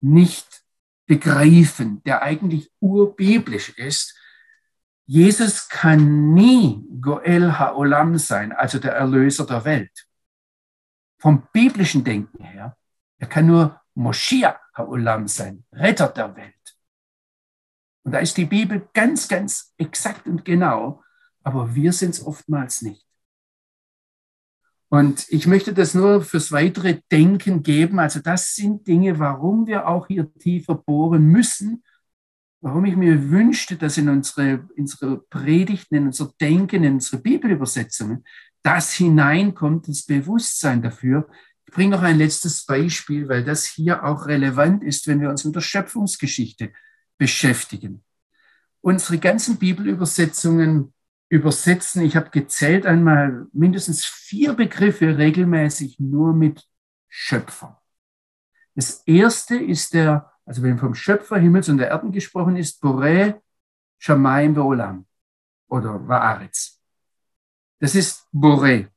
[0.00, 0.62] nicht
[1.06, 4.18] begreifen, der eigentlich urbiblisch ist.
[5.06, 10.06] Jesus kann nie Goel Haolam sein, also der Erlöser der Welt.
[11.18, 12.76] Vom biblischen Denken her,
[13.18, 16.54] er kann nur Moschia Haolam sein, Retter der Welt.
[18.02, 21.02] Und da ist die Bibel ganz, ganz exakt und genau,
[21.42, 23.05] aber wir sind es oftmals nicht.
[24.88, 27.98] Und ich möchte das nur fürs weitere Denken geben.
[27.98, 31.82] Also das sind Dinge, warum wir auch hier tiefer bohren müssen,
[32.60, 38.24] warum ich mir wünschte, dass in unsere, unsere Predigten, in unser Denken, in unsere Bibelübersetzungen
[38.62, 41.28] das hineinkommt, das Bewusstsein dafür.
[41.66, 45.44] Ich bringe noch ein letztes Beispiel, weil das hier auch relevant ist, wenn wir uns
[45.44, 46.72] mit der Schöpfungsgeschichte
[47.18, 48.02] beschäftigen.
[48.80, 50.92] Unsere ganzen Bibelübersetzungen
[51.28, 52.02] übersetzen.
[52.02, 56.64] Ich habe gezählt einmal mindestens vier Begriffe regelmäßig nur mit
[57.08, 57.82] Schöpfer.
[58.74, 63.40] Das erste ist der, also wenn vom Schöpfer Himmels und der Erden gesprochen ist, Boré
[63.98, 65.06] Shamaim Beolam
[65.68, 66.80] oder Vaaretz.
[67.80, 68.88] Das ist Boré.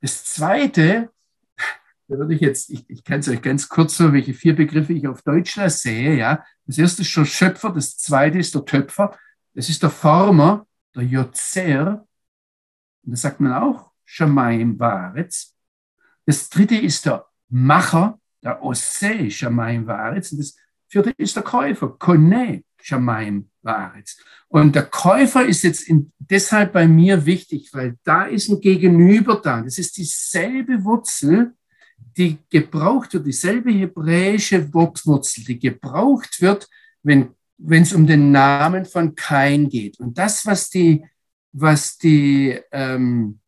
[0.00, 1.10] Das zweite,
[2.08, 4.92] da würde ich jetzt, ich, ich kann es euch ganz kurz so, welche vier Begriffe
[4.92, 6.44] ich auf Deutsch sehe, ja.
[6.66, 9.18] Das erste ist schon Schöpfer, das zweite ist der Töpfer,
[9.54, 12.06] das ist der Former, der Yotzer,
[13.02, 15.54] und das sagt man auch, Shamaim Varetz.
[16.26, 20.32] Das dritte ist der Macher, der Ose Shamaim Varetz.
[20.32, 20.56] Und das
[20.88, 24.18] vierte ist der Käufer, Kone Shamaim Varetz.
[24.48, 29.40] Und der Käufer ist jetzt in, deshalb bei mir wichtig, weil da ist ein Gegenüber
[29.42, 29.62] da.
[29.62, 31.54] Das ist dieselbe Wurzel,
[32.16, 36.68] die gebraucht wird, dieselbe hebräische Wortwurzel, die gebraucht wird,
[37.02, 40.00] wenn wenn es um den Namen von Kain geht.
[40.00, 41.04] Und das, was die,
[41.52, 43.40] was die, ähm,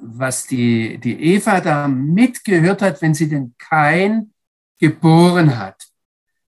[0.00, 4.32] was die, die Eva da mitgehört hat, wenn sie den Kain
[4.78, 5.88] geboren hat,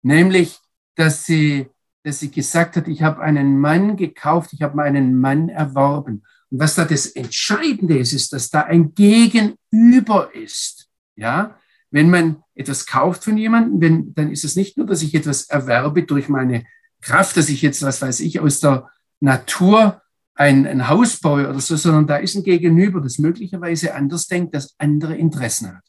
[0.03, 0.59] nämlich,
[0.95, 1.69] dass sie,
[2.03, 6.25] dass sie gesagt hat, ich habe einen Mann gekauft, ich habe meinen Mann erworben.
[6.51, 10.89] Und was da das Entscheidende ist, ist, dass da ein Gegenüber ist.
[11.17, 11.59] Ja,
[11.91, 15.45] wenn man etwas kauft von jemandem, wenn, dann ist es nicht nur, dass ich etwas
[15.45, 16.65] erwerbe durch meine
[17.01, 18.91] Kraft, dass ich jetzt, was weiß ich, aus der
[19.21, 20.03] Natur
[20.35, 24.55] ein, ein Haus baue oder so, sondern da ist ein Gegenüber, das möglicherweise anders denkt,
[24.55, 25.85] das andere Interessen hat.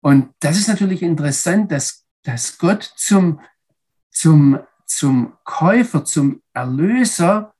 [0.00, 3.40] Und das ist natürlich interessant, dass, dass Gott zum,
[4.10, 7.54] zum, zum Käufer, zum Erlöser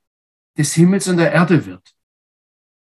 [0.57, 1.95] des Himmels und der Erde wird.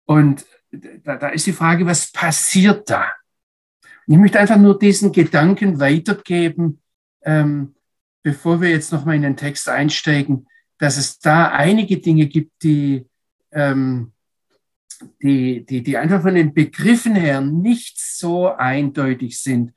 [0.05, 3.07] Und da, da ist die Frage, was passiert da?
[4.09, 6.81] Ich möchte einfach nur diesen Gedanken weitergeben,
[7.23, 7.75] ähm,
[8.23, 13.05] bevor wir jetzt nochmal in den Text einsteigen, dass es da einige Dinge gibt, die,
[13.51, 14.13] ähm,
[15.21, 19.73] die, die, die einfach von den Begriffen her nicht so eindeutig sind,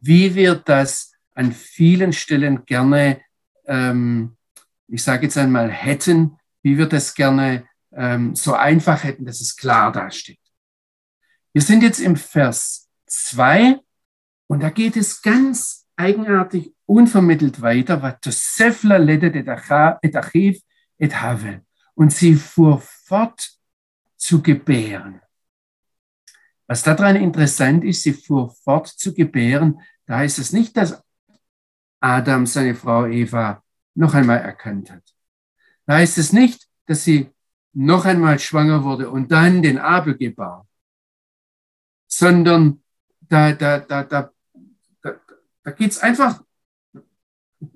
[0.00, 3.20] wie wir das an vielen Stellen gerne,
[3.66, 4.36] ähm,
[4.86, 9.56] ich sage jetzt einmal, hätten, wie wir das gerne ähm, so einfach hätten, dass es
[9.56, 10.38] klar dasteht.
[11.52, 12.81] Wir sind jetzt im Vers
[13.12, 13.78] 2
[14.46, 19.48] und da geht es ganz eigenartig unvermittelt weiter, was Tosefla ledet et
[20.16, 20.60] Achiv
[20.98, 21.64] et Havel.
[21.94, 23.50] Und sie fuhr fort
[24.16, 25.20] zu gebären.
[26.66, 31.02] Was daran interessant ist, sie fuhr fort zu gebären, da heißt es nicht, dass
[32.00, 33.62] Adam seine Frau Eva
[33.94, 35.02] noch einmal erkannt hat.
[35.86, 37.30] Da heißt es nicht, dass sie
[37.72, 40.66] noch einmal schwanger wurde und dann den Abel gebar,
[42.06, 42.82] sondern
[43.32, 44.30] da, da, da, da,
[45.02, 45.20] da,
[45.62, 46.42] da geht es einfach,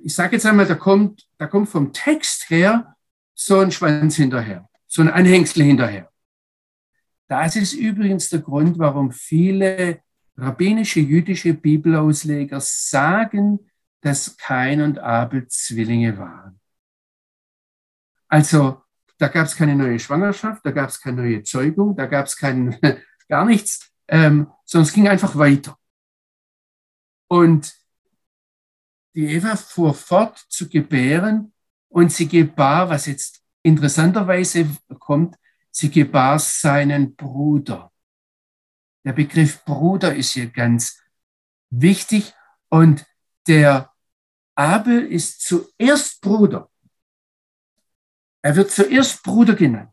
[0.03, 2.95] ich sage jetzt einmal, da kommt, da kommt vom Text her
[3.35, 6.13] so ein Schwanz hinterher, so ein Anhängsel hinterher.
[7.29, 10.03] Das ist übrigens der Grund, warum viele
[10.37, 13.71] rabbinische jüdische Bibelausleger sagen,
[14.03, 16.61] dass Kain und Abel Zwillinge waren.
[18.29, 18.83] Also
[19.17, 22.37] da gab es keine neue Schwangerschaft, da gab es keine neue Zeugung, da gab es
[23.29, 25.79] gar nichts, ähm, sondern es ging einfach weiter.
[27.29, 27.75] Und
[29.15, 31.55] die Eva fuhr fort zu gebären
[31.89, 35.37] und sie gebar, was jetzt interessanterweise kommt,
[35.71, 37.93] sie gebar seinen Bruder.
[39.05, 41.01] Der Begriff Bruder ist hier ganz
[41.71, 42.35] wichtig
[42.69, 43.07] und
[43.47, 43.93] der
[44.55, 46.71] Abel ist zuerst Bruder.
[48.43, 49.93] Er wird zuerst Bruder genannt.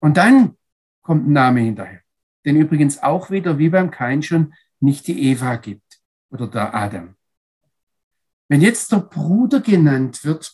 [0.00, 0.56] Und dann
[1.02, 2.02] kommt ein Name hinterher.
[2.44, 7.16] Den übrigens auch wieder, wie beim Kain schon, nicht die Eva gibt oder der Adam.
[8.48, 10.52] Wenn jetzt der Bruder genannt wird,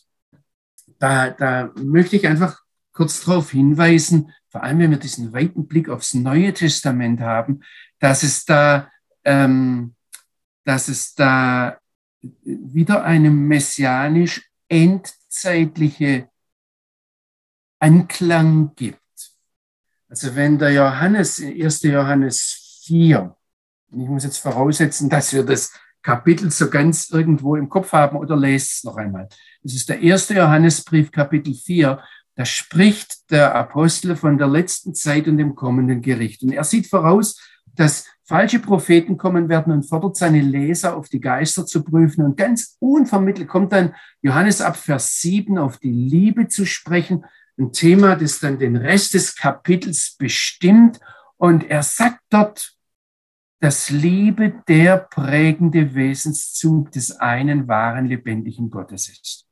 [0.98, 2.60] da, da möchte ich einfach
[2.92, 7.60] kurz darauf hinweisen, vor allem wenn wir diesen weiten Blick aufs Neue Testament haben,
[7.98, 8.90] dass es da,
[9.24, 9.94] ähm,
[10.64, 11.78] dass es da
[12.42, 16.28] wieder eine messianisch endzeitliche
[17.78, 19.03] Anklang gibt.
[20.14, 21.82] Also wenn der Johannes, 1.
[21.82, 23.34] Johannes 4,
[23.90, 25.72] ich muss jetzt voraussetzen, dass wir das
[26.02, 29.28] Kapitel so ganz irgendwo im Kopf haben oder lest es noch einmal.
[29.64, 30.28] Das ist der 1.
[30.28, 32.00] Johannesbrief, Kapitel 4.
[32.36, 36.44] Da spricht der Apostel von der letzten Zeit und dem kommenden Gericht.
[36.44, 37.40] Und er sieht voraus,
[37.74, 42.24] dass falsche Propheten kommen werden und fordert seine Leser auf die Geister zu prüfen.
[42.24, 47.24] Und ganz unvermittelt kommt dann Johannes ab Vers 7 auf die Liebe zu sprechen
[47.58, 51.00] ein Thema, das dann den Rest des Kapitels bestimmt.
[51.36, 52.76] Und er sagt dort,
[53.60, 59.46] dass Liebe der prägende Wesenszug des einen wahren lebendigen Gottes ist.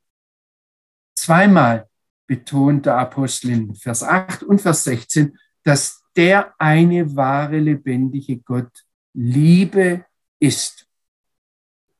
[1.15, 1.89] Zweimal
[2.27, 8.71] betont der Apostel in Vers 8 und Vers 16, dass der eine wahre lebendige Gott
[9.13, 10.05] Liebe
[10.39, 10.87] ist.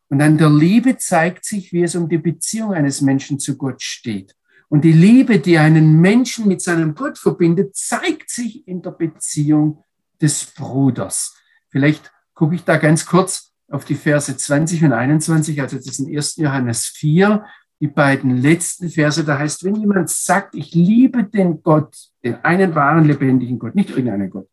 [0.10, 3.82] Und an der Liebe zeigt sich, wie es um die Beziehung eines Menschen zu Gott
[3.82, 4.36] steht.
[4.74, 9.84] Und die Liebe, die einen Menschen mit seinem Gott verbindet, zeigt sich in der Beziehung
[10.20, 11.38] des Bruders.
[11.70, 16.10] Vielleicht gucke ich da ganz kurz auf die Verse 20 und 21, also das sind
[16.10, 16.38] 1.
[16.38, 17.46] Johannes 4,
[17.82, 19.24] die beiden letzten Verse.
[19.24, 23.92] Da heißt, wenn jemand sagt, ich liebe den Gott, den einen wahren lebendigen Gott, nicht
[23.92, 24.50] irgendeinen Gott,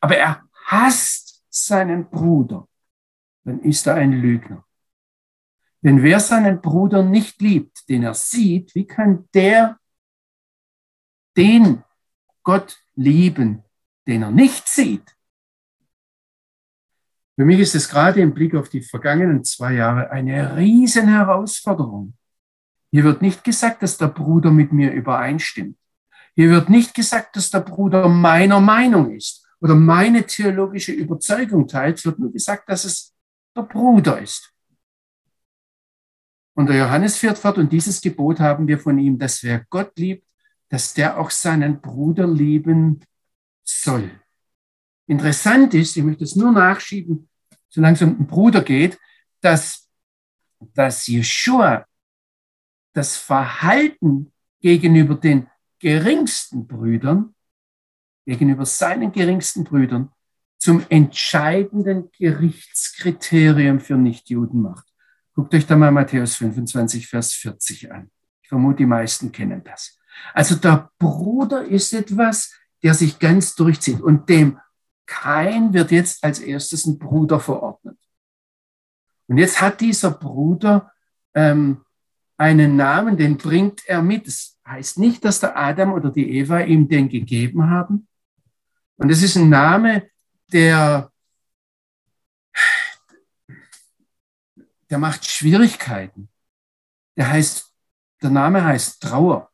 [0.00, 2.68] aber er hasst seinen Bruder,
[3.44, 4.66] dann ist er ein Lügner.
[5.82, 9.78] Denn wer seinen Bruder nicht liebt, den er sieht, wie kann der
[11.36, 11.82] den
[12.44, 13.64] Gott lieben,
[14.06, 15.16] den er nicht sieht?
[17.34, 22.14] Für mich ist es gerade im Blick auf die vergangenen zwei Jahre eine riesen Herausforderung.
[22.92, 25.76] Hier wird nicht gesagt, dass der Bruder mit mir übereinstimmt.
[26.34, 31.98] Hier wird nicht gesagt, dass der Bruder meiner Meinung ist oder meine theologische Überzeugung teilt.
[31.98, 33.14] Es wird nur gesagt, dass es
[33.56, 34.51] der Bruder ist.
[36.54, 39.98] Und der Johannes fährt fort und dieses Gebot haben wir von ihm, dass wer Gott
[39.98, 40.26] liebt,
[40.68, 43.00] dass der auch seinen Bruder lieben
[43.64, 44.10] soll.
[45.06, 47.28] Interessant ist, ich möchte es nur nachschieben,
[47.68, 48.98] solange es um den Bruder geht,
[49.40, 49.88] dass,
[50.74, 51.86] dass Jeshua
[52.92, 57.34] das Verhalten gegenüber den geringsten Brüdern,
[58.24, 60.10] gegenüber seinen geringsten Brüdern,
[60.58, 64.91] zum entscheidenden Gerichtskriterium für Nichtjuden macht.
[65.34, 68.10] Guckt euch da mal Matthäus 25, Vers 40 an.
[68.42, 69.98] Ich vermute, die meisten kennen das.
[70.34, 74.58] Also der Bruder ist etwas, der sich ganz durchzieht und dem
[75.06, 77.98] kein wird jetzt als erstes ein Bruder verordnet.
[79.26, 80.92] Und jetzt hat dieser Bruder
[81.34, 81.82] ähm,
[82.36, 84.26] einen Namen, den bringt er mit.
[84.26, 88.08] Das heißt nicht, dass der Adam oder die Eva ihm den gegeben haben.
[88.96, 90.08] Und es ist ein Name,
[90.52, 91.11] der,
[94.92, 96.28] der macht Schwierigkeiten.
[97.16, 97.66] Der heißt,
[98.22, 99.50] der Name heißt Trauer.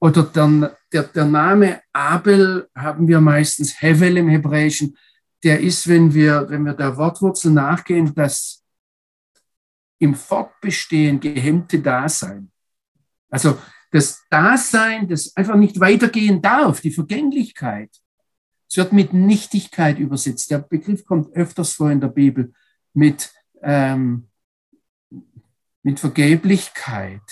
[0.00, 4.96] Oder der, der, der Name Abel haben wir meistens Hevel im Hebräischen.
[5.44, 8.64] Der ist, wenn wir, wenn wir der Wortwurzel nachgehen, das
[9.98, 12.50] im Fortbestehen gehemmte Dasein.
[13.28, 13.58] Also
[13.90, 17.90] das Dasein, das einfach nicht weitergehen darf, die Vergänglichkeit.
[18.66, 20.50] Es wird mit Nichtigkeit übersetzt.
[20.50, 22.54] Der Begriff kommt öfters vor in der Bibel
[22.94, 23.30] mit,
[23.62, 24.29] ähm,
[25.82, 27.22] mit Vergeblichkeit.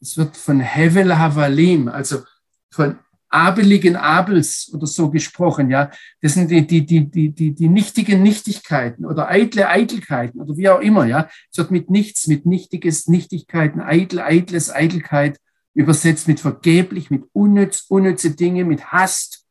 [0.00, 2.22] Es wird von Hevel Havalim, also
[2.70, 2.98] von
[3.30, 5.90] abeligen Abels oder so gesprochen, ja.
[6.20, 10.68] Das sind die, die, die, die, die, die nichtigen Nichtigkeiten oder eitle Eitelkeiten oder wie
[10.68, 11.28] auch immer, ja.
[11.50, 15.38] Es wird mit nichts, mit nichtiges, Nichtigkeiten, eitel, eitles, Eitelkeit
[15.74, 19.46] übersetzt mit vergeblich, mit unnütz, unnütze Dinge, mit Hast,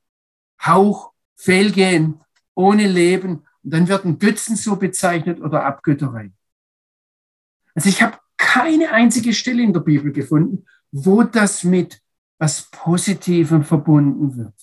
[0.63, 2.19] Hauch, Fehlgehen,
[2.53, 3.45] ohne Leben.
[3.63, 6.31] Und dann werden Götzen so bezeichnet oder Abgötterei.
[7.79, 12.01] Also ich habe keine einzige Stelle in der Bibel gefunden, wo das mit
[12.37, 14.53] was Positivem verbunden wird.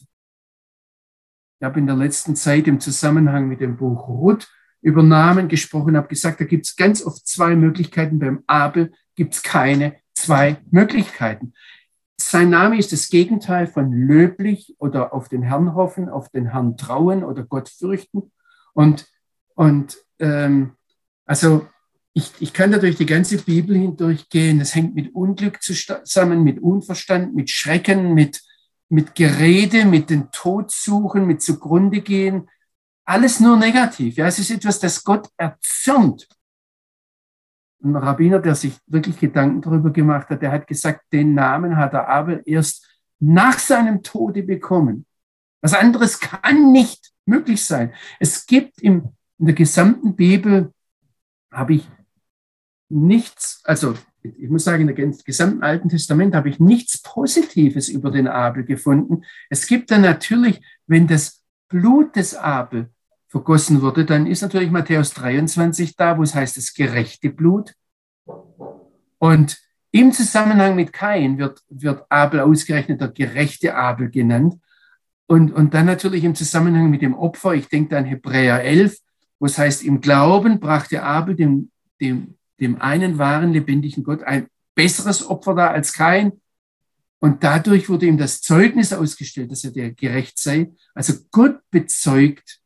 [1.58, 4.46] Ich habe in der letzten Zeit im Zusammenhang mit dem Buch Ruth
[4.82, 8.18] über Namen gesprochen, habe gesagt, da gibt es ganz oft zwei Möglichkeiten.
[8.18, 11.54] Beim Abel gibt es keine zwei Möglichkeiten.
[12.20, 16.76] Sein Name ist das Gegenteil von löblich oder auf den Herrn hoffen, auf den Herrn
[16.76, 18.30] trauen oder Gott fürchten.
[18.74, 19.08] Und,
[19.54, 20.72] und ähm,
[21.24, 21.66] also
[22.16, 24.58] ich, ich kann da durch die ganze Bibel hindurchgehen.
[24.62, 28.42] Es hängt mit Unglück zusammen, mit Unverstand, mit Schrecken, mit,
[28.88, 32.48] mit Gerede, mit den Tod suchen, mit zugrunde gehen.
[33.04, 34.16] Alles nur negativ.
[34.16, 36.26] Ja, es ist etwas, das Gott erzürnt.
[37.84, 41.92] Ein Rabbiner, der sich wirklich Gedanken darüber gemacht hat, der hat gesagt, den Namen hat
[41.92, 45.04] er Abel erst nach seinem Tode bekommen.
[45.60, 47.92] Was anderes kann nicht möglich sein.
[48.18, 50.72] Es gibt im, in der gesamten Bibel,
[51.52, 51.86] habe ich
[52.88, 58.26] nichts, also ich muss sagen, im gesamten Alten Testament habe ich nichts Positives über den
[58.26, 59.22] Abel gefunden.
[59.50, 62.90] Es gibt dann natürlich, wenn das Blut des Abel
[63.28, 67.74] vergossen wurde, dann ist natürlich Matthäus 23 da, wo es heißt, das gerechte Blut.
[69.18, 69.58] Und
[69.90, 74.54] im Zusammenhang mit Kain wird, wird Abel ausgerechnet der gerechte Abel genannt.
[75.26, 78.98] Und, und dann natürlich im Zusammenhang mit dem Opfer, ich denke an Hebräer 11,
[79.38, 81.70] wo es heißt, im Glauben brachte Abel dem,
[82.00, 86.40] dem dem einen wahren, lebendigen Gott ein besseres Opfer da als kein.
[87.18, 90.72] Und dadurch wurde ihm das Zeugnis ausgestellt, dass er der gerecht sei.
[90.94, 92.60] Also Gott bezeugt,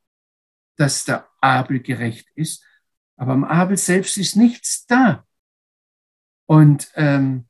[0.76, 2.64] dass der Abel gerecht ist.
[3.16, 5.24] Aber am Abel selbst ist nichts da.
[6.46, 7.46] Und ähm,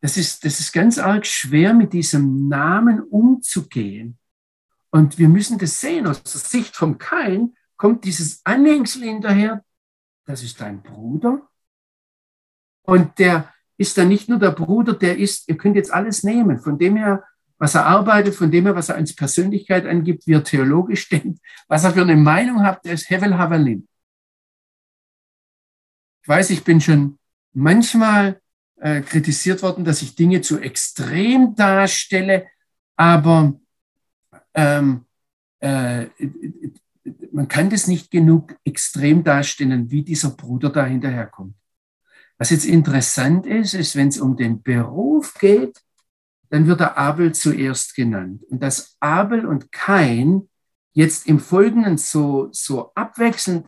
[0.00, 4.18] das, ist, das ist ganz arg schwer, mit diesem Namen umzugehen.
[4.90, 6.06] Und wir müssen das sehen.
[6.06, 9.64] Aus der Sicht vom Kain kommt dieses Anhängsel hinterher.
[10.24, 11.48] Das ist dein Bruder.
[12.86, 16.58] Und der ist dann nicht nur der Bruder, der ist, ihr könnt jetzt alles nehmen,
[16.58, 17.24] von dem her,
[17.58, 21.40] was er arbeitet, von dem her, was er als Persönlichkeit angibt, wie er theologisch denkt,
[21.68, 23.86] was er für eine Meinung hat, der ist Hevel Havalim.
[26.22, 27.18] Ich weiß, ich bin schon
[27.52, 28.40] manchmal
[28.76, 32.46] äh, kritisiert worden, dass ich Dinge zu extrem darstelle,
[32.96, 33.58] aber
[34.54, 35.04] ähm,
[35.60, 36.06] äh,
[37.32, 41.54] man kann das nicht genug extrem darstellen, wie dieser Bruder da hinterherkommt.
[42.38, 45.80] Was jetzt interessant ist, ist, wenn es um den Beruf geht,
[46.50, 48.42] dann wird der Abel zuerst genannt.
[48.50, 50.48] Und dass Abel und Kain
[50.92, 53.66] jetzt im Folgenden so, so abwechselnd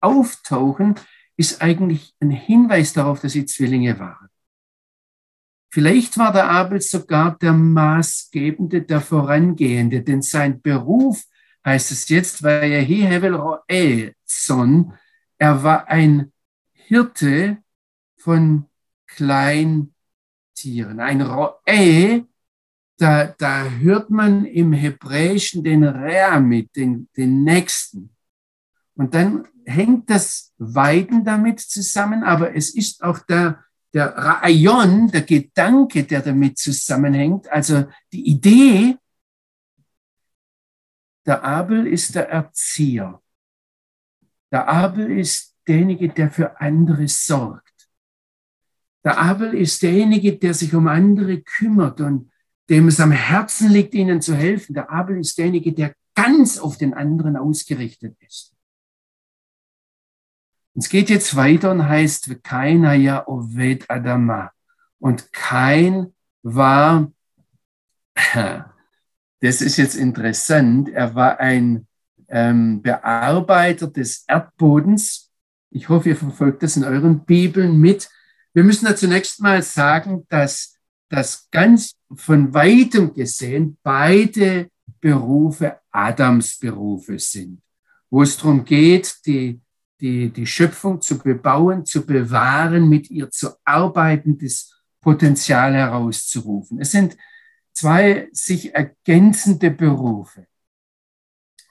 [0.00, 0.94] auftauchen,
[1.36, 4.28] ist eigentlich ein Hinweis darauf, dass sie Zwillinge waren.
[5.70, 11.24] Vielleicht war der Abel sogar der Maßgebende, der Vorangehende, denn sein Beruf,
[11.64, 14.92] heißt es jetzt, war ja Hevel Roelson.
[15.38, 16.30] Er war ein
[16.72, 17.61] Hirte
[18.22, 18.66] von
[19.06, 19.90] Kleintieren.
[21.00, 22.26] Ein Roe,
[22.96, 28.14] da, da hört man im Hebräischen den Rea mit, den, den Nächsten.
[28.94, 35.22] Und dann hängt das Weiden damit zusammen, aber es ist auch der, der Rayon, der
[35.22, 38.96] Gedanke, der damit zusammenhängt, also die Idee,
[41.26, 43.20] der Abel ist der Erzieher.
[44.50, 47.71] Der Abel ist derjenige, der für andere sorgt.
[49.04, 52.30] Der Abel ist derjenige, der sich um andere kümmert und
[52.70, 54.74] dem es am Herzen liegt, ihnen zu helfen.
[54.74, 58.52] Der Abel ist derjenige, der ganz auf den anderen ausgerichtet ist.
[60.74, 64.52] Es geht jetzt weiter und heißt, keiner ja Oved Adama.
[64.98, 67.12] Und kein war,
[69.40, 71.86] das ist jetzt interessant, er war ein
[72.28, 75.30] ähm, Bearbeiter des Erdbodens.
[75.70, 78.08] Ich hoffe, ihr verfolgt das in euren Bibeln mit.
[78.54, 80.76] Wir müssen da zunächst mal sagen, dass
[81.08, 87.62] das ganz von weitem gesehen beide Berufe Adams Berufe sind,
[88.10, 89.60] wo es darum geht, die
[90.02, 96.80] die, die Schöpfung zu bebauen, zu bewahren, mit ihr zu arbeiten, das Potenzial herauszurufen.
[96.80, 97.16] Es sind
[97.72, 100.46] zwei sich ergänzende Berufe.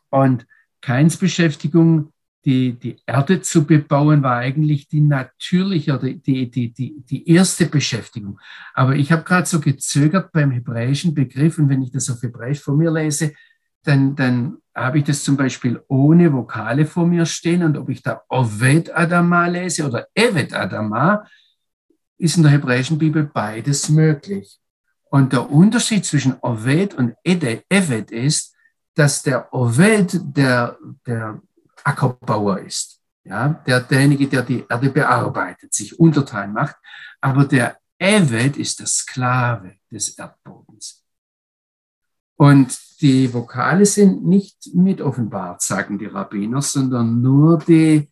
[0.10, 0.48] Und
[0.82, 2.12] Keins Beschäftigung,
[2.46, 8.40] die, die Erde zu bebauen, war eigentlich die natürliche die, die, die, die erste Beschäftigung.
[8.74, 12.60] Aber ich habe gerade so gezögert beim hebräischen Begriff und wenn ich das auf Hebräisch
[12.60, 13.34] vor mir lese,
[13.84, 18.02] dann, dann habe ich das zum Beispiel ohne Vokale vor mir stehen und ob ich
[18.02, 21.26] da Oved Adama lese oder Evet Adama,
[22.18, 24.60] ist in der hebräischen Bibel beides möglich.
[25.10, 28.56] Und der Unterschied zwischen Oved und Ede, Evet ist,
[28.96, 31.42] dass der Oved der, der
[31.84, 33.00] Ackerbauer ist.
[33.24, 36.76] Ja, der, derjenige, der die Erde bearbeitet, sich untertan macht.
[37.20, 41.04] Aber der Evet ist der Sklave des Erdbodens.
[42.36, 48.10] Und die Vokale sind nicht mit offenbart, sagen die Rabbiner, sondern nur die,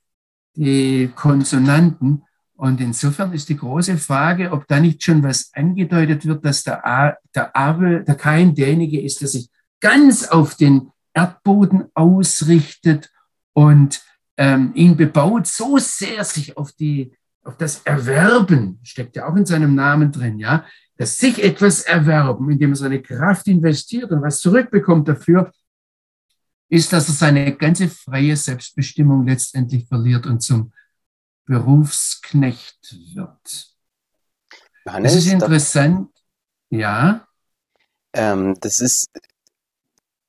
[0.55, 2.21] die Konsonanten.
[2.55, 6.85] Und insofern ist die große Frage, ob da nicht schon was angedeutet wird, dass der,
[6.85, 9.49] A, der Abel, der Kain derjenige ist, der sich
[9.79, 13.09] ganz auf den Erdboden ausrichtet
[13.53, 14.01] und
[14.37, 19.45] ähm, ihn bebaut, so sehr sich auf die auf das Erwerben, steckt ja auch in
[19.45, 20.65] seinem Namen drin, ja,
[20.97, 25.51] dass sich etwas erwerben, indem er seine Kraft investiert und was zurückbekommt dafür,
[26.69, 30.71] ist, dass er seine ganze freie Selbstbestimmung letztendlich verliert und zum
[31.45, 33.75] Berufsknecht wird.
[34.85, 36.09] Johannes, das ist interessant,
[36.69, 37.27] da, ja.
[38.13, 39.07] Ähm, das ist,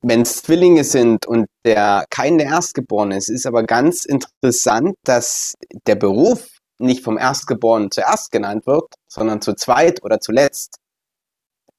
[0.02, 5.54] wenn es Zwillinge sind und der kein der Erstgeborene ist, ist aber ganz interessant, dass
[5.86, 6.48] der Beruf
[6.78, 10.76] nicht vom Erstgeborenen zuerst genannt wird, sondern zu zweit oder zuletzt.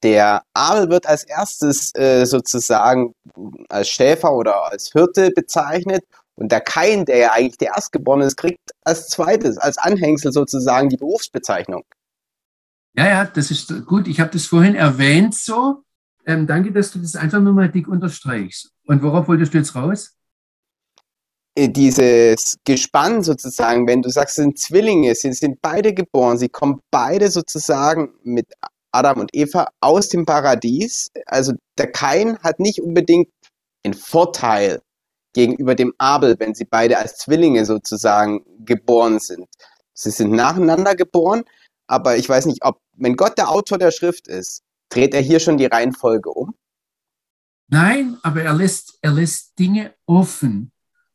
[0.02, 3.12] Der Abel wird als erstes äh, sozusagen
[3.68, 6.04] als Schäfer oder als Hirte bezeichnet
[6.34, 10.88] und der Kain, der ja eigentlich der Erstgeborene ist, kriegt als zweites, als Anhängsel sozusagen
[10.88, 11.84] die Berufsbezeichnung.
[12.94, 14.06] Ja, ja, das ist gut.
[14.08, 15.82] Ich habe das vorhin erwähnt so.
[16.26, 18.70] Ähm, danke, dass du das einfach nochmal dick unterstreichst.
[18.86, 20.16] Und worauf wolltest du jetzt raus?
[21.54, 26.48] Äh, dieses Gespann sozusagen, wenn du sagst, es sind Zwillinge, sie sind beide geboren, sie
[26.48, 28.46] kommen beide sozusagen mit
[28.92, 31.10] Adam und Eva aus dem Paradies.
[31.26, 33.28] Also der Kain hat nicht unbedingt
[33.84, 34.80] einen Vorteil
[35.34, 39.46] gegenüber dem Abel, wenn sie beide als Zwillinge sozusagen geboren sind.
[39.94, 41.44] Sie sind nacheinander geboren,
[41.86, 44.62] aber ich weiß nicht, ob, wenn Gott der Autor der Schrift ist,
[44.92, 46.54] dreht er hier schon die Reihenfolge um?
[47.68, 50.72] Nein, aber er lässt, er lässt Dinge offen.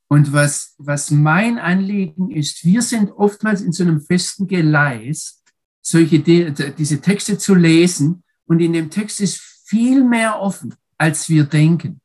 [0.07, 5.43] Und was, was mein Anliegen ist, wir sind oftmals in so einem festen Geleis,
[5.81, 8.23] solche, diese Texte zu lesen.
[8.45, 12.01] Und in dem Text ist viel mehr offen, als wir denken.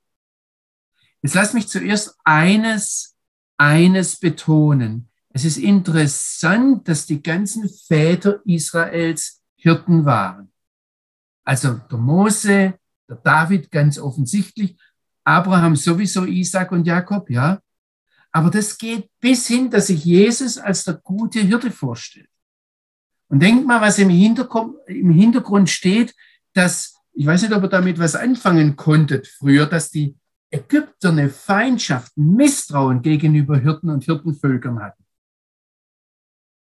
[1.23, 3.17] Jetzt lass mich zuerst eines,
[3.57, 5.09] eines betonen.
[5.31, 10.52] Es ist interessant, dass die ganzen Väter Israels Hirten waren.
[11.45, 12.75] Also der Mose,
[13.09, 14.77] der David ganz offensichtlich,
[15.25, 17.61] Abraham sowieso, Isaac und Jakob, ja.
[18.33, 22.29] Aber das geht bis hin, dass sich Jesus als der gute Hirte vorstellt.
[23.29, 26.15] Und denkt mal, was im Hintergrund, im Hintergrund steht,
[26.55, 30.17] dass, ich weiß nicht, ob ihr damit was anfangen konntet früher, dass die
[30.51, 35.02] Ägypter eine Feindschaft, Misstrauen gegenüber Hirten und Hirtenvölkern hatten.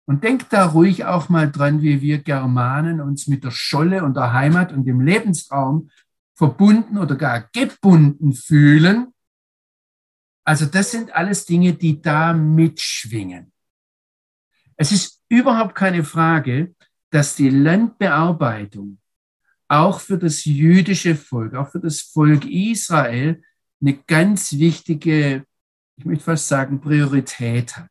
[0.05, 4.17] Und denkt da ruhig auch mal dran, wie wir Germanen uns mit der Scholle und
[4.17, 5.91] der Heimat und dem Lebensraum
[6.35, 9.15] verbunden oder gar gebunden fühlen.
[10.45, 13.53] Also das sind alles Dinge, die da mitschwingen.
[14.77, 16.75] Es ist überhaupt keine Frage,
[17.11, 18.99] dass die Landbearbeitung
[19.69, 23.43] auch für das jüdische Volk, auch für das Volk Israel
[23.81, 25.45] eine ganz wichtige,
[25.97, 27.91] ich möchte fast sagen, Priorität hat.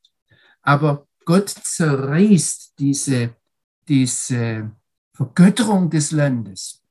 [0.61, 3.35] Aber Gott zerreißt diese,
[3.87, 4.71] diese
[5.13, 6.81] Vergötterung des Landes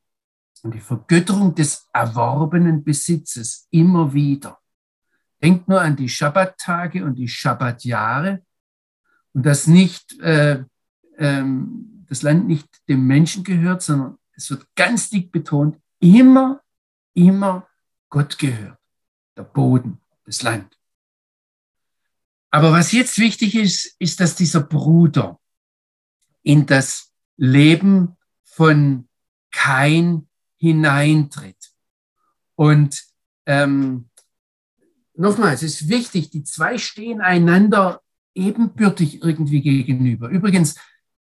[0.62, 4.58] und die Vergötterung des erworbenen Besitzes immer wieder.
[5.42, 8.42] Denkt nur an die Schabbattage und die Schabbatjahre
[9.32, 10.64] und dass nicht äh,
[11.16, 16.60] ähm, das Land nicht dem Menschen gehört, sondern es wird ganz dick betont, immer,
[17.14, 17.68] immer
[18.08, 18.78] Gott gehört.
[19.36, 20.79] Der Boden, das Land.
[22.50, 25.38] Aber was jetzt wichtig ist, ist, dass dieser Bruder
[26.42, 29.08] in das Leben von
[29.52, 31.72] Kain hineintritt.
[32.56, 33.02] Und
[33.46, 34.10] ähm,
[35.14, 38.02] nochmal, es ist wichtig, die zwei stehen einander
[38.34, 40.28] ebenbürtig irgendwie gegenüber.
[40.28, 40.76] Übrigens,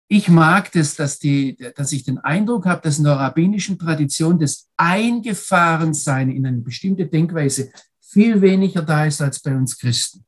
[0.07, 4.39] ich mag das, dass, die, dass ich den Eindruck habe, dass in der rabbinischen Tradition
[4.39, 10.25] das Eingefahrensein in eine bestimmte Denkweise viel weniger da ist als bei uns Christen.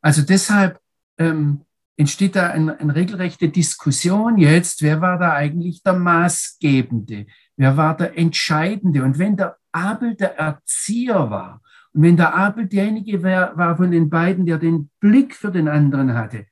[0.00, 0.80] Also deshalb
[1.18, 1.64] ähm,
[1.96, 7.26] entsteht da eine, eine regelrechte Diskussion jetzt, wer war da eigentlich der Maßgebende,
[7.56, 9.02] wer war der Entscheidende.
[9.02, 11.60] Und wenn der Abel der Erzieher war
[11.92, 15.68] und wenn der Abel derjenige war, war von den beiden, der den Blick für den
[15.68, 16.46] anderen hatte,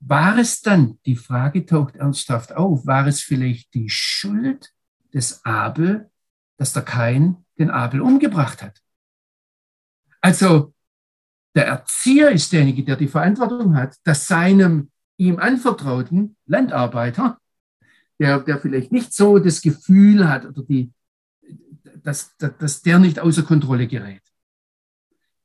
[0.00, 4.74] war es dann, die Frage taucht ernsthaft auf, war es vielleicht die Schuld
[5.14, 6.10] des Abel,
[6.58, 8.82] dass der Kain den Abel umgebracht hat?
[10.20, 10.74] Also
[11.54, 17.38] der Erzieher ist derjenige, der die Verantwortung hat, dass seinem ihm anvertrauten Landarbeiter,
[18.18, 20.92] der, der vielleicht nicht so das Gefühl hat oder die,
[22.02, 24.22] dass, dass der nicht außer Kontrolle gerät.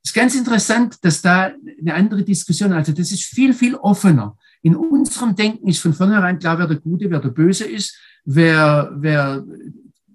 [0.02, 4.36] Es ist ganz interessant, dass da eine andere Diskussion, also das ist viel, viel offener.
[4.62, 8.90] In unserem Denken ist von vornherein klar, wer der Gute, wer der Böse ist, wer,
[8.96, 9.44] wer,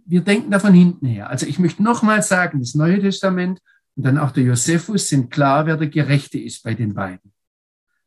[0.06, 1.30] wir denken da von hinten her.
[1.30, 3.62] Also ich möchte nochmal sagen, das Neue Testament
[3.96, 7.32] und dann auch der Josephus sind klar, wer der Gerechte ist bei den beiden.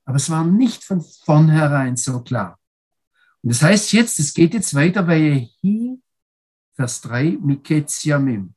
[0.05, 2.59] Aber es war nicht von vornherein so klar.
[3.43, 6.01] Und das heißt jetzt, es geht jetzt weiter bei Hi,
[6.75, 8.55] Vers 3, Miketiamim.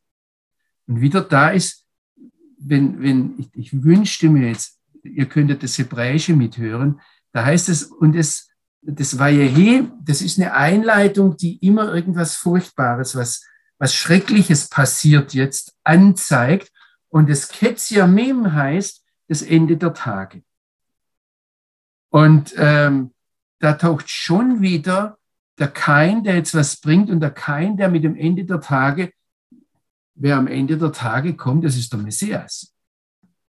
[0.88, 1.86] Und wieder da ist,
[2.58, 7.02] wenn, wenn ich, ich wünschte mir jetzt, ihr könntet das Hebräische mithören,
[7.32, 8.50] da heißt es, und es,
[8.82, 13.46] das Vayehi, das ist eine Einleitung, die immer irgendwas Furchtbares, was,
[13.78, 16.72] was Schreckliches passiert jetzt anzeigt.
[17.12, 20.44] Und das Ketziamim heißt das Ende der Tage.
[22.10, 23.14] Und ähm,
[23.60, 25.18] da taucht schon wieder
[25.60, 29.14] der Kain, der jetzt was bringt, und der Kain, der mit dem Ende der Tage,
[30.16, 32.74] wer am Ende der Tage kommt, das ist der Messias.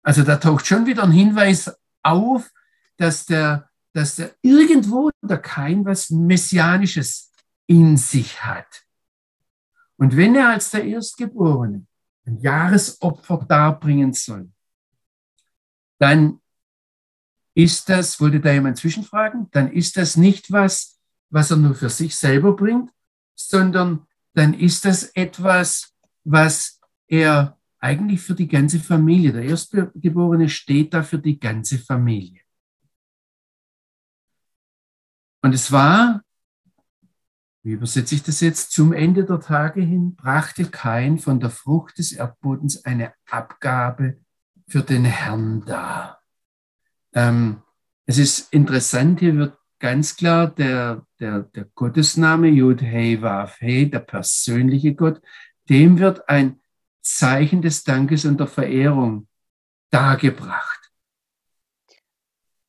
[0.01, 2.51] Also da taucht schon wieder ein Hinweis auf,
[2.97, 7.31] dass der, dass der irgendwo der Kain was Messianisches
[7.67, 8.85] in sich hat.
[9.97, 11.85] Und wenn er als der Erstgeborene
[12.31, 14.51] ein Jahresopfer darbringen soll,
[15.99, 16.39] dann
[17.53, 21.89] ist das, wollte da jemand zwischenfragen, dann ist das nicht was, was er nur für
[21.89, 22.91] sich selber bringt,
[23.35, 30.93] sondern dann ist das etwas, was er eigentlich für die ganze Familie, der Erstgeborene steht
[30.93, 32.41] da für die ganze Familie.
[35.41, 36.20] Und es war
[37.63, 38.71] wie übersetze ich das jetzt?
[38.71, 44.17] Zum Ende der Tage hin brachte Kain von der Frucht des Erdbodens eine Abgabe
[44.67, 46.21] für den Herrn dar.
[47.13, 47.61] Ähm,
[48.05, 53.85] es ist interessant, hier wird ganz klar der, der, der Gottesname Yud Hei Vav Hei,
[53.85, 55.21] der persönliche Gott,
[55.69, 56.59] dem wird ein
[57.01, 59.27] Zeichen des Dankes und der Verehrung
[59.89, 60.91] dargebracht.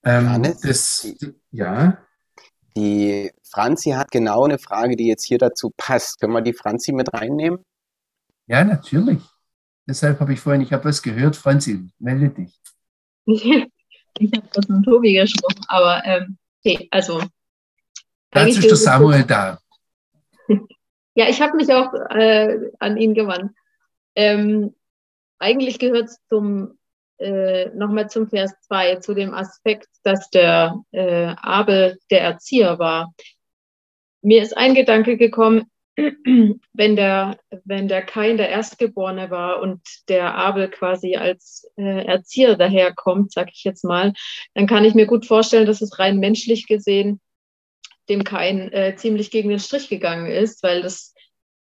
[0.05, 1.07] Ähm, das,
[1.51, 2.05] ja.
[2.77, 6.21] Die Franzi hat genau eine Frage, die jetzt hier dazu passt.
[6.21, 7.65] Können wir die Franzi mit reinnehmen?
[8.47, 9.21] Ja, natürlich.
[9.87, 11.37] Deshalb habe ich vorhin, ich habe was gehört.
[11.37, 12.61] Franzi, melde dich.
[13.27, 17.23] ich habe das mit Tobi gesprochen, aber ähm, okay, also.
[18.31, 19.59] Dazu ist der Samuel da.
[21.15, 23.53] ja, ich habe mich auch äh, an ihn gewandt.
[24.15, 24.75] Ähm,
[25.39, 26.79] eigentlich gehört es zum
[27.23, 33.15] äh, nochmal zum Vers 2, zu dem Aspekt, dass der äh, Abel der Erzieher war.
[34.23, 40.35] Mir ist ein Gedanke gekommen, wenn der, wenn der Kain der Erstgeborene war und der
[40.35, 44.13] Abel quasi als äh, Erzieher daherkommt, sag ich jetzt mal,
[44.55, 47.21] dann kann ich mir gut vorstellen, dass es rein menschlich gesehen
[48.09, 51.15] dem Kain äh, ziemlich gegen den Strich gegangen ist, weil das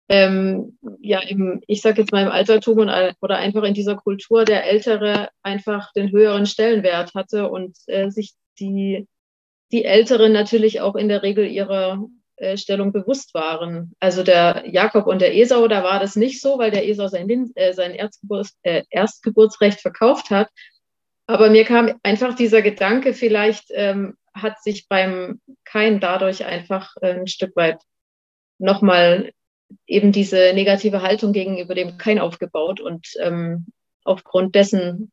[0.10, 2.90] ähm, ja im, ich sag jetzt mal im Altertum und,
[3.22, 8.34] oder einfach in dieser Kultur der Ältere einfach den höheren Stellenwert hatte und äh, sich
[8.60, 9.08] die,
[9.72, 13.94] die Älteren natürlich auch in der Regel ihrer äh, Stellung bewusst waren.
[14.00, 17.52] Also der Jakob und der Esau, da war das nicht so, weil der Esau sein,
[17.56, 20.50] äh, sein Erstgeburts, äh, Erstgeburtsrecht verkauft hat.
[21.26, 27.14] Aber mir kam einfach dieser Gedanke, vielleicht ähm, hat sich beim Kain dadurch einfach äh,
[27.14, 27.82] ein Stück weit
[28.60, 29.32] nochmal
[29.86, 32.80] eben diese negative Haltung gegenüber dem Kain aufgebaut.
[32.80, 33.68] Und ähm,
[34.04, 35.12] aufgrund dessen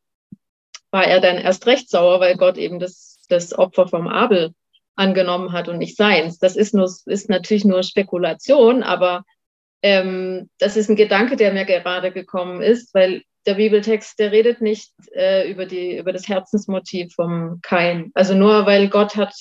[0.90, 4.54] war er dann erst recht sauer, weil Gott eben das, das Opfer vom Abel
[4.96, 6.38] angenommen hat und nicht seins.
[6.38, 9.24] Das ist, nur, ist natürlich nur Spekulation, aber
[9.82, 14.60] ähm, das ist ein Gedanke, der mir gerade gekommen ist, weil der Bibeltext, der redet
[14.60, 18.10] nicht äh, über, die, über das Herzensmotiv vom Kain.
[18.14, 19.34] Also nur weil Gott hat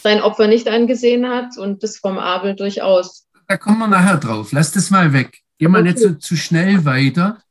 [0.00, 3.25] sein Opfer nicht angesehen hat und das vom Abel durchaus.
[3.46, 4.52] Da kommen wir nachher drauf.
[4.52, 5.42] Lass das mal weg.
[5.58, 5.92] Geh mal okay.
[5.92, 7.42] nicht so zu schnell weiter.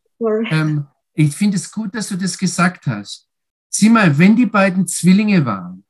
[0.49, 3.27] Ähm, ich finde es gut, dass du das gesagt hast.
[3.69, 5.85] Sieh mal, wenn die beiden Zwillinge waren,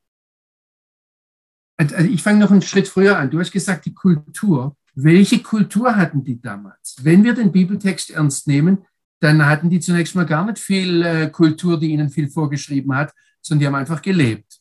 [1.78, 3.30] also ich fange noch einen Schritt früher an.
[3.30, 4.76] Du hast gesagt, die Kultur.
[4.94, 6.96] Welche Kultur hatten die damals?
[7.02, 8.86] Wenn wir den Bibeltext ernst nehmen,
[9.20, 13.12] dann hatten die zunächst mal gar nicht viel äh, Kultur, die ihnen viel vorgeschrieben hat,
[13.42, 14.60] sondern die haben einfach gelebt.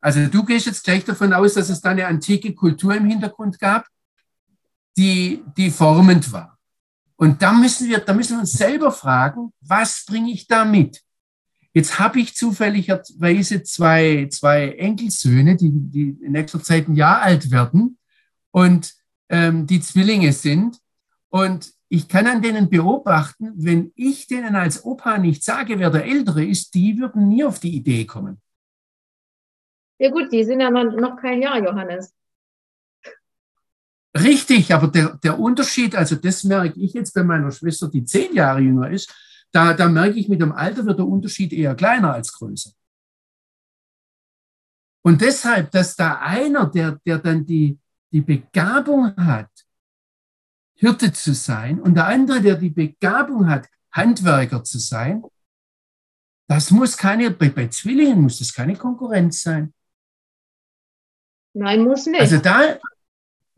[0.00, 3.58] Also du gehst jetzt gleich davon aus, dass es da eine antike Kultur im Hintergrund
[3.58, 3.86] gab,
[4.96, 6.58] die, die formend war.
[7.16, 11.02] Und da müssen wir, da müssen wir uns selber fragen, was bringe ich da mit?
[11.72, 17.50] Jetzt habe ich zufälligerweise zwei, zwei Enkelsöhne, die, die in nächster Zeit ein Jahr alt
[17.50, 17.98] werden
[18.50, 18.94] und
[19.28, 20.78] ähm, die Zwillinge sind.
[21.28, 26.04] Und ich kann an denen beobachten, wenn ich denen als Opa nicht sage, wer der
[26.04, 28.40] Ältere ist, die würden nie auf die Idee kommen.
[29.98, 32.14] Ja gut, die sind ja noch kein Jahr, Johannes.
[34.16, 38.34] Richtig, aber der, der Unterschied, also das merke ich jetzt bei meiner Schwester, die zehn
[38.34, 39.14] Jahre jünger ist,
[39.52, 42.70] da, da merke ich, mit dem Alter wird der Unterschied eher kleiner als größer.
[45.02, 47.78] Und deshalb, dass da einer, der, der dann die,
[48.12, 49.50] die Begabung hat,
[50.74, 55.22] Hirte zu sein, und der andere, der die Begabung hat, Handwerker zu sein,
[56.48, 59.72] das muss keine, bei, bei Zwillingen muss das keine Konkurrenz sein.
[61.54, 62.20] Nein, muss nicht.
[62.20, 62.78] Also da,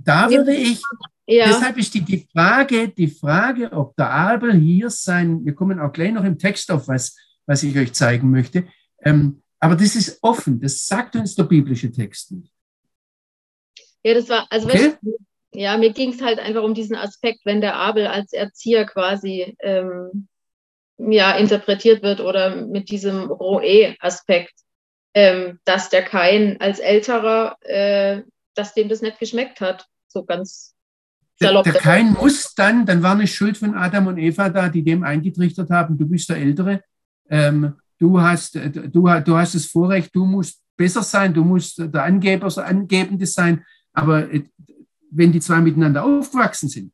[0.04, 0.80] da würde ich,
[1.26, 1.46] ja.
[1.46, 5.92] Deshalb ist die, die, Frage, die Frage, ob der Abel hier sein, wir kommen auch
[5.92, 8.66] gleich noch im Text auf was, was ich euch zeigen möchte,
[9.02, 12.52] ähm, aber das ist offen, das sagt uns der biblische Text nicht.
[14.02, 14.86] Ja, das war, also okay?
[14.86, 14.98] weißt,
[15.54, 19.56] ja, mir ging es halt einfach um diesen Aspekt, wenn der Abel als Erzieher quasi
[19.60, 20.28] ähm,
[20.98, 24.54] ja, interpretiert wird oder mit diesem Roe-Aspekt,
[25.14, 28.22] ähm, dass der Kain als Älterer, äh,
[28.54, 30.74] dass dem das nicht geschmeckt hat, so ganz
[31.40, 34.84] der, der Kain muss dann, dann war eine Schuld von Adam und Eva da, die
[34.84, 36.84] dem eingetrichtert haben, du bist der Ältere,
[37.28, 41.78] ähm, du, hast, äh, du, du hast das Vorrecht, du musst besser sein, du musst
[41.78, 44.44] der Angeber, der Angebende sein, aber äh,
[45.10, 46.92] wenn die zwei miteinander aufgewachsen sind,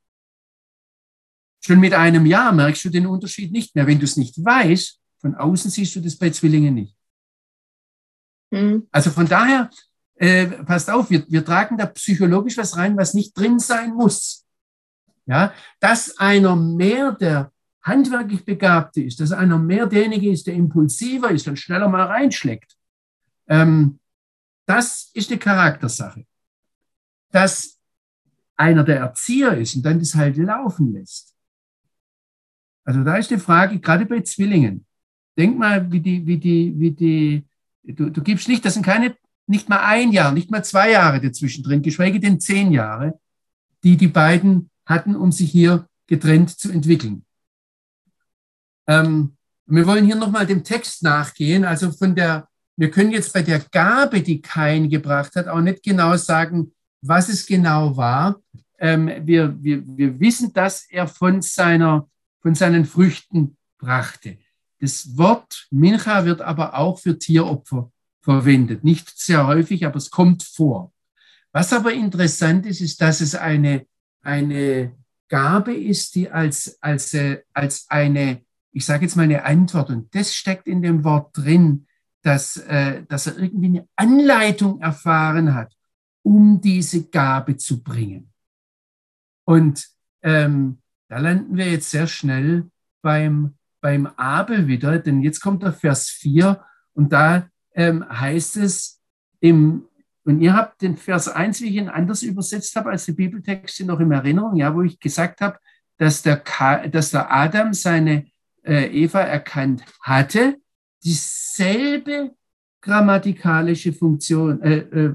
[1.61, 3.87] schon mit einem Jahr merkst du den Unterschied nicht mehr.
[3.87, 6.97] Wenn du es nicht weißt, von außen siehst du das bei Zwillingen nicht.
[8.51, 8.89] Mhm.
[8.91, 9.71] Also von daher,
[10.19, 14.45] äh, passt auf, wir, wir tragen da psychologisch was rein, was nicht drin sein muss.
[15.27, 17.53] Ja, dass einer mehr der
[17.83, 22.77] handwerklich Begabte ist, dass einer mehr derjenige ist, der impulsiver ist und schneller mal reinschlägt.
[23.47, 24.01] Ähm,
[24.67, 26.27] das ist eine Charaktersache.
[27.31, 27.79] Dass
[28.57, 31.35] einer der Erzieher ist und dann das halt laufen lässt.
[32.85, 34.87] Also da ist die Frage, gerade bei Zwillingen.
[35.37, 37.45] Denk mal, wie die, wie die, wie die,
[37.85, 39.15] du, du gibst nicht, das sind keine
[39.49, 43.19] nicht mal ein Jahr, nicht mal zwei Jahre dazwischen drin, geschweige denn zehn Jahre,
[43.83, 47.25] die die beiden hatten, um sich hier getrennt zu entwickeln.
[48.87, 49.37] Ähm,
[49.67, 51.65] wir wollen hier nochmal dem Text nachgehen.
[51.65, 55.83] Also von der, wir können jetzt bei der Gabe, die Kain gebracht hat, auch nicht
[55.83, 56.73] genau sagen,
[57.03, 58.41] was es genau war.
[58.79, 62.09] Ähm, wir, wir, wir wissen, dass er von, seiner,
[62.41, 64.39] von seinen Früchten brachte.
[64.81, 67.91] Das Wort Mincha wird aber auch für Tieropfer
[68.21, 68.85] verwendet.
[68.85, 70.93] Nicht sehr häufig, aber es kommt vor.
[71.53, 73.87] Was aber interessant ist, ist, dass es eine,
[74.23, 74.95] eine
[75.29, 78.43] Gabe ist, die als, als, äh, als eine,
[78.73, 81.87] ich sage jetzt mal eine Antwort, und das steckt in dem Wort drin,
[82.23, 85.73] dass, äh, dass er irgendwie eine Anleitung erfahren hat,
[86.23, 88.33] um diese Gabe zu bringen.
[89.45, 89.89] Und
[90.23, 95.73] ähm, da landen wir jetzt sehr schnell beim, beim Abel wieder, denn jetzt kommt der
[95.73, 96.63] Vers 4
[96.93, 97.49] und da
[97.79, 99.01] ähm, heißt es
[99.39, 99.85] im,
[100.25, 103.85] und ihr habt den Vers 1, wie ich ihn anders übersetzt habe als die Bibeltexte
[103.85, 105.59] noch in Erinnerung, ja, wo ich gesagt habe,
[105.97, 106.43] dass der,
[106.91, 108.27] dass der Adam seine
[108.65, 110.57] äh, Eva erkannt hatte,
[111.05, 112.35] dieselbe
[112.81, 115.15] grammatikalische Funktion, äh, äh,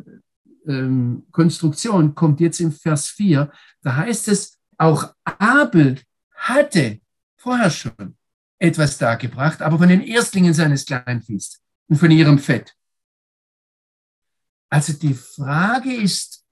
[0.66, 3.52] ähm, Konstruktion kommt jetzt im Vers 4.
[3.82, 6.00] Da heißt es, auch Abel
[6.34, 7.02] hatte
[7.36, 8.16] vorher schon
[8.58, 11.63] etwas dargebracht, aber von den Erstlingen seines Kleinviehs
[11.94, 12.76] und von ihrem Fett.
[14.72, 16.44] Also die Frage ist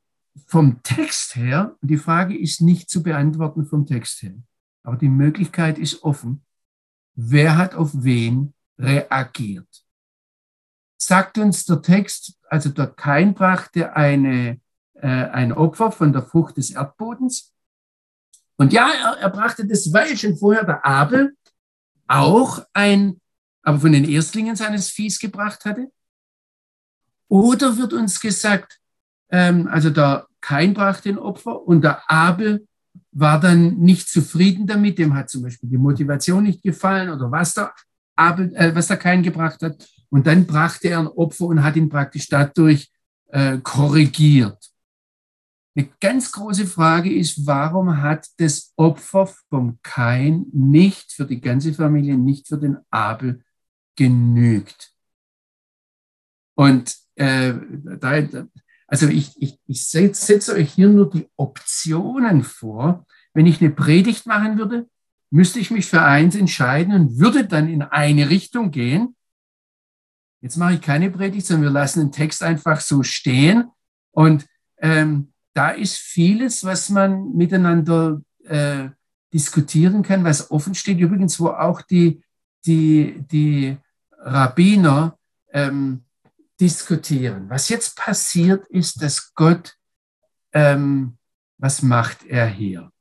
[0.45, 4.35] vom Text her, die Frage ist nicht zu beantworten vom Text her,
[4.83, 6.45] aber die Möglichkeit ist offen.
[7.15, 9.83] Wer hat auf wen reagiert?
[10.97, 14.61] Sagt uns der Text, also der Kain brachte eine,
[14.93, 17.51] äh, ein Opfer von der Frucht des Erdbodens.
[18.57, 21.35] Und ja, er, er brachte das Weilchen vorher der Abel
[22.05, 23.20] auch ein,
[23.63, 25.91] aber von den Erstlingen seines Viehs gebracht hatte.
[27.27, 28.79] Oder wird uns gesagt,
[29.29, 32.67] ähm, also der Kain brachte ein Opfer und der Abel
[33.11, 37.53] war dann nicht zufrieden damit, dem hat zum Beispiel die Motivation nicht gefallen oder was
[37.53, 37.73] der,
[38.15, 39.87] Abel, äh, was der Kain gebracht hat.
[40.09, 42.91] Und dann brachte er ein Opfer und hat ihn praktisch dadurch
[43.27, 44.57] äh, korrigiert.
[45.73, 51.73] Eine ganz große Frage ist, warum hat das Opfer vom Kain nicht für die ganze
[51.73, 53.41] Familie, nicht für den Abel
[53.95, 54.93] genügt?
[56.55, 57.53] Und äh,
[57.99, 58.23] da,
[58.87, 63.05] also ich, ich, ich setze euch hier nur die Optionen vor.
[63.33, 64.89] Wenn ich eine Predigt machen würde,
[65.29, 69.15] müsste ich mich für eins entscheiden und würde dann in eine Richtung gehen.
[70.41, 73.71] Jetzt mache ich keine Predigt, sondern wir lassen den Text einfach so stehen.
[74.11, 74.45] Und
[74.77, 78.89] ähm, da ist vieles, was man miteinander äh,
[79.33, 80.99] diskutieren kann, was offen steht.
[80.99, 82.23] Übrigens, wo auch die,
[82.65, 83.77] die, die
[84.17, 85.17] Rabbiner
[85.51, 86.03] ähm,
[86.59, 87.49] diskutieren.
[87.49, 89.75] Was jetzt passiert, ist, dass Gott,
[90.53, 91.17] ähm,
[91.57, 92.91] was macht er hier?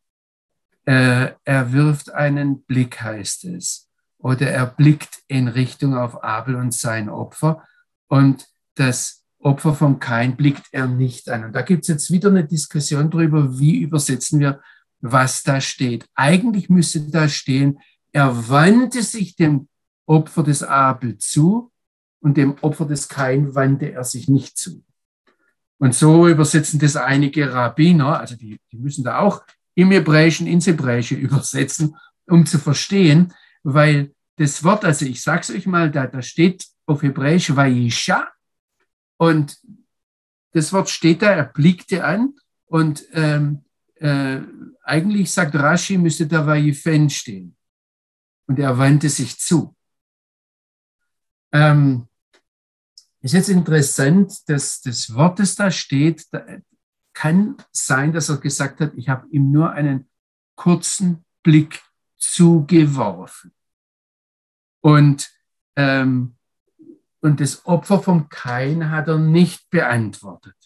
[0.86, 3.88] Äh, er wirft einen Blick, heißt es,
[4.18, 7.62] oder er blickt in Richtung auf Abel und sein Opfer
[8.08, 11.44] und das Opfer vom Kain blickt er nicht an.
[11.44, 14.60] Und da gibt es jetzt wieder eine Diskussion darüber, wie übersetzen wir,
[15.00, 16.06] was da steht.
[16.14, 17.78] Eigentlich müsste da stehen,
[18.12, 19.68] er wandte sich dem
[20.06, 21.72] Opfer des Abel zu
[22.20, 24.84] und dem Opfer des Kain wandte er sich nicht zu.
[25.78, 29.42] Und so übersetzen das einige Rabbiner, also die, die müssen da auch
[29.74, 31.96] im Hebräischen ins Hebräische übersetzen,
[32.26, 33.32] um zu verstehen,
[33.62, 38.28] weil das Wort, also ich sage es euch mal, da, da steht auf Hebräisch Vayisha
[39.16, 39.58] und
[40.52, 42.34] das Wort steht da, er blickte an
[42.66, 43.64] und ähm,
[43.96, 44.40] äh,
[44.82, 47.56] eigentlich sagt Rashi, müsste da Vayifen stehen.
[48.50, 49.76] Und er wandte sich zu.
[51.52, 52.08] Ähm,
[53.20, 56.44] ist jetzt interessant, dass das Wort, das da steht, da
[57.12, 60.10] kann sein, dass er gesagt hat, ich habe ihm nur einen
[60.56, 61.80] kurzen Blick
[62.16, 63.52] zugeworfen.
[64.80, 65.30] Und,
[65.76, 66.34] ähm,
[67.20, 70.56] und das Opfer vom Kain hat er nicht beantwortet.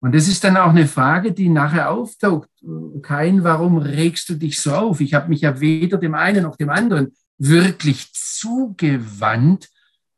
[0.00, 2.48] Und das ist dann auch eine Frage, die nachher auftaucht.
[3.02, 5.00] Kain, warum regst du dich so auf?
[5.00, 9.68] Ich habe mich ja weder dem einen noch dem anderen wirklich zugewandt,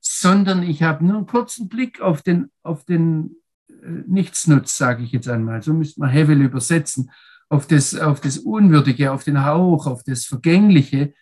[0.00, 3.36] sondern ich habe nur einen kurzen Blick auf den, auf den
[3.68, 5.62] äh, Nichtsnutz, sage ich jetzt einmal.
[5.62, 7.10] So müsste man Hevel übersetzen.
[7.48, 11.12] Auf das, auf das Unwürdige, auf den Hauch, auf das Vergängliche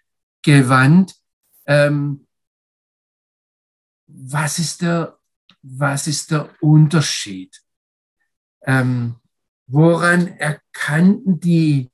[0.43, 1.15] gewandt.
[1.67, 2.27] Ähm,
[4.07, 5.19] was, ist der,
[5.63, 7.61] was ist der Unterschied?
[8.63, 9.17] Ähm,
[9.67, 11.91] woran erkannten die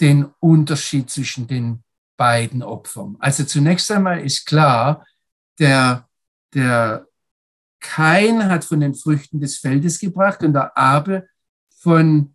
[0.00, 1.82] den Unterschied zwischen den
[2.16, 3.16] beiden Opfern?
[3.18, 5.06] Also zunächst einmal ist klar,
[5.58, 6.08] der
[6.54, 7.06] der
[7.80, 11.28] Kain hat von den Früchten des Feldes gebracht und der Abel
[11.80, 12.34] von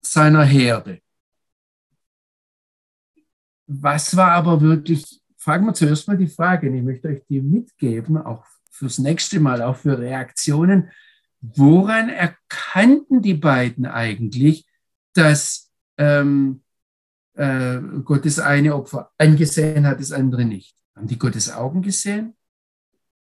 [0.00, 1.00] seiner Herde.
[3.66, 7.40] Was war aber wirklich, fragen wir zuerst mal die Frage, und ich möchte euch die
[7.40, 10.90] mitgeben, auch fürs nächste Mal, auch für Reaktionen.
[11.40, 14.66] Woran erkannten die beiden eigentlich,
[15.14, 16.62] dass ähm,
[17.34, 20.74] äh, Gott das eine Opfer angesehen hat, das andere nicht?
[20.94, 22.36] Haben die Gottes Augen gesehen?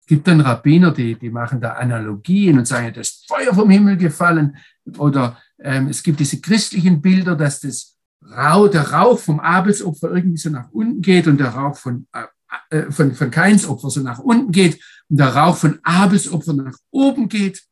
[0.06, 4.56] gibt dann Rabbiner, die, die machen da Analogien und sagen, das Feuer vom Himmel gefallen.
[4.98, 10.38] Oder ähm, es gibt diese christlichen Bilder, dass das Rauch, der Rauch vom Abelsopfer irgendwie
[10.38, 14.00] so nach unten geht und der Rauch von, äh, äh von, von Kains Opfer so
[14.00, 17.64] nach unten geht und der Rauch von Abelsopfer nach oben geht.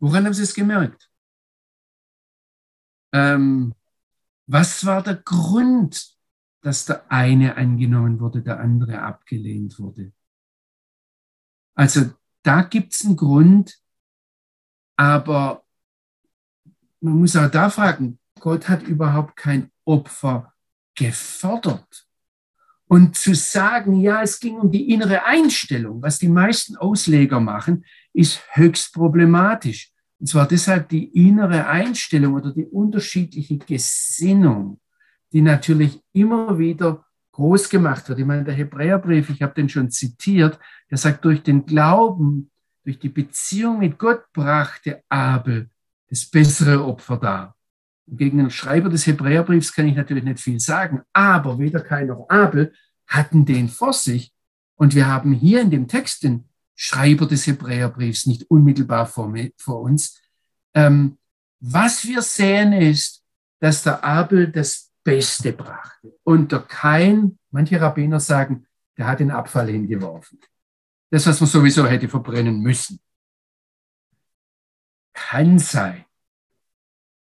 [0.00, 1.10] Woran haben Sie es gemerkt?
[3.12, 3.74] ähm,
[4.46, 6.16] was war der Grund,
[6.62, 10.12] dass der eine angenommen wurde, der andere abgelehnt wurde?
[11.74, 12.10] Also
[12.42, 13.78] da gibt es einen Grund,
[14.96, 15.64] aber
[17.00, 20.52] man muss auch da fragen, Gott hat überhaupt kein Opfer
[20.94, 22.06] gefordert.
[22.86, 27.84] Und zu sagen, ja, es ging um die innere Einstellung, was die meisten Ausleger machen,
[28.12, 29.92] ist höchst problematisch.
[30.18, 34.80] Und zwar deshalb die innere Einstellung oder die unterschiedliche Gesinnung,
[35.32, 38.18] die natürlich immer wieder groß gemacht wird.
[38.18, 40.58] Ich meine, der Hebräerbrief, ich habe den schon zitiert,
[40.90, 42.50] der sagt, durch den Glauben,
[42.84, 45.70] durch die Beziehung mit Gott brachte Abel
[46.10, 47.56] das bessere Opfer dar.
[48.06, 52.28] Gegen den Schreiber des Hebräerbriefs kann ich natürlich nicht viel sagen, aber weder Kain noch
[52.28, 52.74] Abel
[53.06, 54.34] hatten den vor sich.
[54.74, 56.49] Und wir haben hier in dem Text den
[56.82, 60.18] Schreiber des Hebräerbriefs nicht unmittelbar vor, vor uns.
[60.72, 61.18] Ähm,
[61.60, 63.22] was wir sehen ist,
[63.58, 68.66] dass der Abel das Beste brachte und der Kain, manche Rabbiner sagen,
[68.96, 70.40] der hat den Abfall hingeworfen.
[71.10, 72.98] Das, was man sowieso hätte verbrennen müssen.
[75.12, 76.06] Kann sein.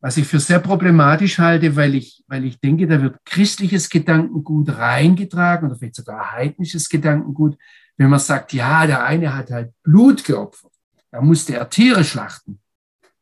[0.01, 4.77] Was ich für sehr problematisch halte, weil ich, weil ich denke, da wird christliches Gedankengut
[4.77, 7.57] reingetragen oder vielleicht sogar heidnisches Gedankengut,
[7.97, 10.73] wenn man sagt, ja, der eine hat halt Blut geopfert,
[11.11, 12.61] da musste er Tiere schlachten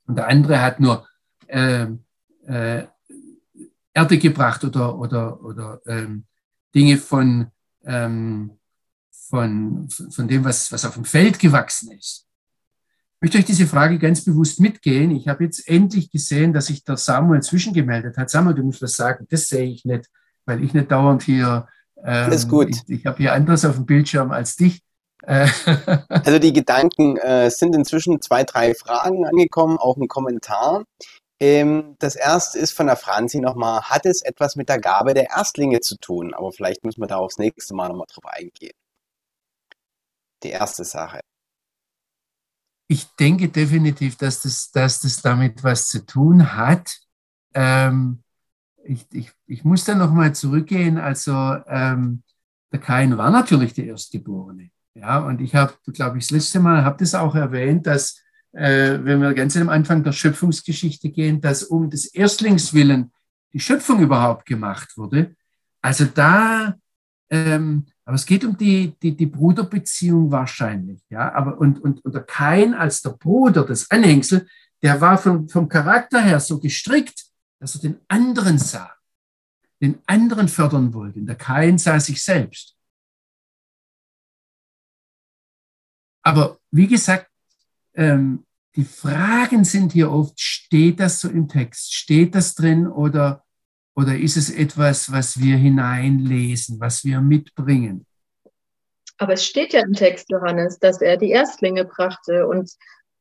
[0.06, 1.06] und der andere hat nur
[1.46, 1.86] äh,
[2.46, 2.86] äh,
[3.92, 6.24] Erde gebracht oder, oder, oder ähm,
[6.74, 7.46] Dinge von,
[7.84, 8.58] ähm,
[9.10, 12.24] von, von dem, was, was auf dem Feld gewachsen ist
[13.24, 15.10] möchte euch diese Frage ganz bewusst mitgehen.
[15.12, 18.28] Ich habe jetzt endlich gesehen, dass sich der Samuel zwischengemeldet hat.
[18.28, 19.26] Samuel, du musst was sagen.
[19.30, 20.10] Das sehe ich nicht,
[20.44, 21.66] weil ich nicht dauernd hier.
[22.04, 22.68] Ähm, Alles gut.
[22.70, 24.82] Ich, ich habe hier anderes auf dem Bildschirm als dich.
[25.22, 25.48] Äh,
[26.08, 30.84] also die Gedanken äh, sind inzwischen zwei, drei Fragen angekommen, auch ein Kommentar.
[31.40, 35.30] Ähm, das erste ist von der Franzi nochmal, hat es etwas mit der Gabe der
[35.30, 36.32] Erstlinge zu tun?
[36.34, 38.74] Aber vielleicht müssen wir da aufs nächste Mal nochmal drauf eingehen.
[40.42, 41.20] Die erste Sache
[42.88, 47.00] ich denke definitiv, dass das, dass das damit was zu tun hat.
[47.54, 48.22] Ähm,
[48.84, 50.98] ich, ich, ich muss da nochmal zurückgehen.
[50.98, 51.32] Also
[51.66, 52.22] ähm,
[52.72, 54.70] der Kain war natürlich der Erstgeborene.
[54.94, 58.20] Ja, und ich habe, glaube ich, das letzte Mal habe das auch erwähnt, dass
[58.52, 63.10] äh, wenn wir ganz am Anfang der Schöpfungsgeschichte gehen, dass um des Erstlingswillen
[63.52, 65.34] die Schöpfung überhaupt gemacht wurde.
[65.82, 66.74] Also da
[67.30, 71.02] ähm, aber es geht um die, die, die Bruderbeziehung wahrscheinlich.
[71.08, 71.32] Ja?
[71.34, 74.46] Aber, und, und, und der Kain als der Bruder, das Anhängsel,
[74.82, 77.24] der war vom, vom Charakter her so gestrickt,
[77.58, 78.94] dass er den anderen sah,
[79.80, 81.20] den anderen fördern wollte.
[81.20, 82.76] Der Kain sah sich selbst.
[86.22, 87.30] Aber wie gesagt,
[87.94, 88.46] ähm,
[88.76, 91.94] die Fragen sind hier oft, steht das so im Text?
[91.94, 93.44] Steht das drin oder
[93.96, 98.06] oder ist es etwas, was wir hineinlesen, was wir mitbringen?
[99.18, 102.48] Aber es steht ja im Text, Johannes, dass er die Erstlinge brachte.
[102.48, 102.72] Und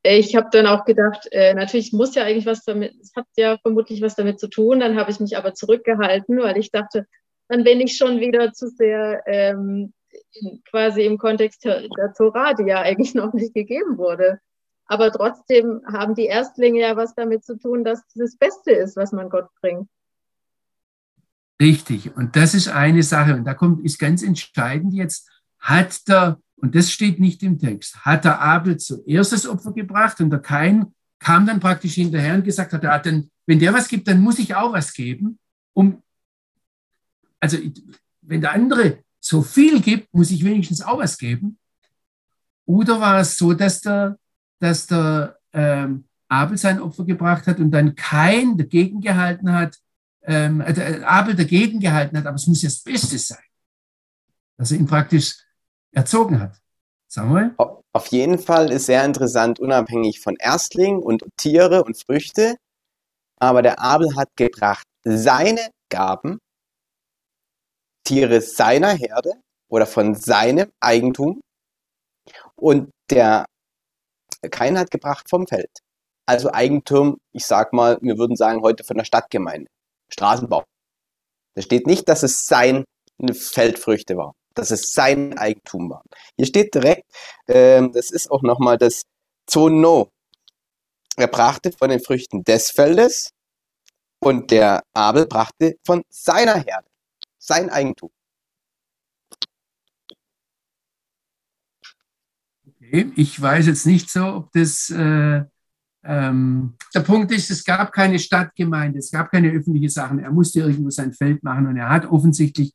[0.03, 3.57] ich habe dann auch gedacht, äh, natürlich muss ja eigentlich was damit, es hat ja
[3.57, 4.81] vermutlich was damit zu tun.
[4.81, 7.07] Dann habe ich mich aber zurückgehalten, weil ich dachte,
[7.47, 9.93] dann bin ich schon wieder zu sehr ähm,
[10.33, 11.87] in, quasi im Kontext der,
[12.17, 14.39] Torah, die ja eigentlich noch nicht gegeben wurde.
[14.85, 19.13] Aber trotzdem haben die Erstlinge ja was damit zu tun, dass das Beste ist, was
[19.13, 19.87] man Gott bringt.
[21.61, 22.15] Richtig.
[22.17, 23.35] Und das ist eine Sache.
[23.35, 25.29] Und da kommt, ist ganz entscheidend jetzt,
[25.59, 30.21] hat der, und das steht nicht im Text, hat der Abel zuerst das Opfer gebracht
[30.21, 33.89] und der Kain kam dann praktisch hinterher und gesagt hat, ja, dann, wenn der was
[33.89, 35.37] gibt, dann muss ich auch was geben.
[35.73, 36.01] Um,
[37.41, 37.57] also,
[38.21, 41.57] wenn der andere so viel gibt, muss ich wenigstens auch was geben.
[42.65, 44.17] Oder war es so, dass der,
[44.59, 49.77] dass der ähm, Abel sein Opfer gebracht hat und dann kein dagegen gehalten hat,
[50.21, 53.43] ähm, äh, Abel dagegen gehalten hat, aber es muss ja das Beste sein,
[54.55, 55.43] dass er ihn praktisch
[55.93, 56.59] erzogen hat.
[57.07, 57.53] Samuel?
[57.57, 62.57] Auf jeden Fall ist sehr interessant, unabhängig von Erstlingen und Tiere und Früchte.
[63.39, 66.39] Aber der Abel hat gebracht seine Gaben,
[68.03, 69.33] Tiere seiner Herde
[69.69, 71.41] oder von seinem Eigentum.
[72.55, 73.45] Und der
[74.49, 75.79] Kain hat gebracht vom Feld.
[76.25, 79.67] Also Eigentum, ich sag mal, wir würden sagen heute von der Stadtgemeinde.
[80.11, 80.63] Straßenbau.
[81.55, 82.85] Da steht nicht, dass es seine
[83.33, 86.03] Feldfrüchte war, dass es sein Eigentum war.
[86.37, 87.03] Hier steht direkt,
[87.47, 89.03] ähm, das ist auch nochmal das
[89.47, 90.11] Zono.
[91.15, 93.31] Er brachte von den Früchten des Feldes
[94.19, 96.87] und der Abel brachte von seiner Herde,
[97.37, 98.09] sein Eigentum.
[102.65, 105.43] Okay, ich weiß jetzt nicht so, ob das äh,
[106.05, 110.19] ähm, der Punkt ist, es gab keine Stadtgemeinde, es gab keine öffentliche Sachen.
[110.19, 112.73] Er musste irgendwo sein Feld machen und er hat offensichtlich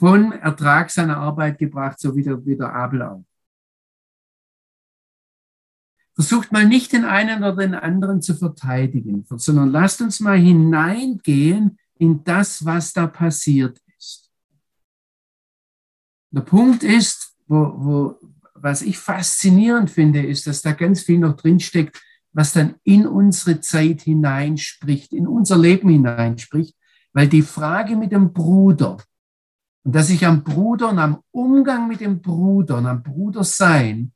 [0.00, 3.22] von Ertrag seiner Arbeit gebracht, so wie der, wie der Abel auch.
[6.14, 11.78] Versucht mal nicht den einen oder den anderen zu verteidigen, sondern lasst uns mal hineingehen
[11.98, 14.30] in das, was da passiert ist.
[16.30, 18.20] Der Punkt ist, wo, wo,
[18.54, 23.60] was ich faszinierend finde, ist, dass da ganz viel noch drinsteckt, was dann in unsere
[23.60, 26.74] Zeit hineinspricht, in unser Leben hineinspricht,
[27.12, 28.96] weil die Frage mit dem Bruder
[29.84, 34.12] und dass ich am Bruder und am Umgang mit dem Bruder und am Brudersein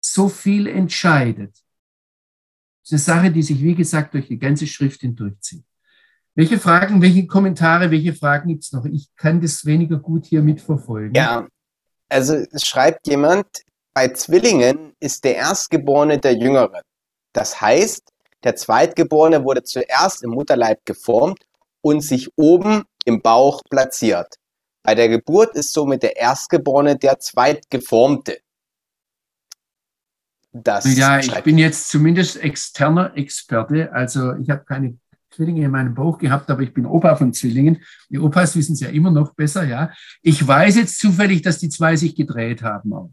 [0.00, 1.56] so viel entscheidet.
[2.82, 5.64] Das ist eine Sache, die sich, wie gesagt, durch die ganze Schrift hindurchzieht.
[6.34, 8.84] Welche Fragen, welche Kommentare, welche Fragen gibt es noch?
[8.86, 11.14] Ich kann das weniger gut hier mitverfolgen.
[11.14, 11.46] Ja,
[12.08, 13.46] also es schreibt jemand,
[13.94, 16.82] bei Zwillingen ist der Erstgeborene der Jüngere.
[17.32, 18.02] Das heißt,
[18.42, 21.46] der Zweitgeborene wurde zuerst im Mutterleib geformt
[21.80, 24.34] und sich oben im Bauch platziert.
[24.84, 28.38] Bei der Geburt ist somit der Erstgeborene der Zweitgeformte.
[30.52, 33.90] Das ja, ich bin jetzt zumindest externer Experte.
[33.92, 34.98] Also ich habe keine
[35.34, 37.82] Zwillinge in meinem Bauch gehabt, aber ich bin Opa von Zwillingen.
[38.10, 39.90] Die Opas wissen es ja immer noch besser, ja.
[40.22, 43.10] Ich weiß jetzt zufällig, dass die zwei sich gedreht haben auch.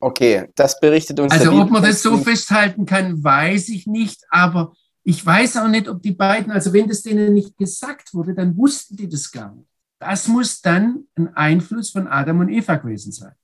[0.00, 1.30] Okay, das berichtet uns.
[1.30, 4.72] Also ob man das so festhalten kann, weiß ich nicht, aber
[5.04, 8.56] ich weiß auch nicht, ob die beiden, also wenn das denen nicht gesagt wurde, dann
[8.56, 9.69] wussten die das gar nicht.
[10.00, 13.34] Das muss dann ein Einfluss von Adam und Eva gewesen sein.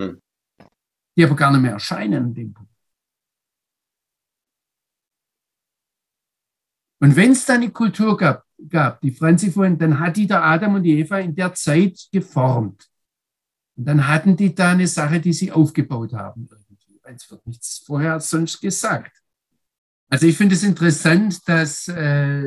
[0.00, 0.22] Hm.
[1.16, 2.72] Die aber gar nicht mehr erscheinen an dem Punkt.
[7.00, 10.42] Und wenn es da eine Kultur gab, gab, die Franzi vorhin, dann hat die der
[10.42, 12.88] Adam und die Eva in der Zeit geformt.
[13.76, 16.48] Und dann hatten die da eine Sache, die sie aufgebaut haben.
[17.04, 19.22] Es wird nichts vorher sonst gesagt.
[20.10, 22.42] Also ich finde es interessant, dass äh,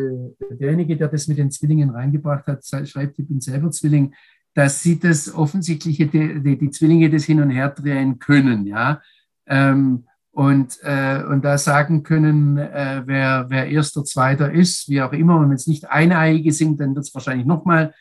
[0.59, 4.15] derjenige, der das mit den Zwillingen reingebracht hat, schreibt, ich bin selber Zwilling,
[4.53, 9.01] dass sie das offensichtliche, die, die Zwillinge das hin und her drehen können, ja.
[9.45, 15.11] Ähm, und, äh, und da sagen können, äh, wer, wer erster, zweiter ist, wie auch
[15.11, 15.37] immer.
[15.37, 17.93] Und wenn es nicht eineiige sind, dann wird es wahrscheinlich noch mal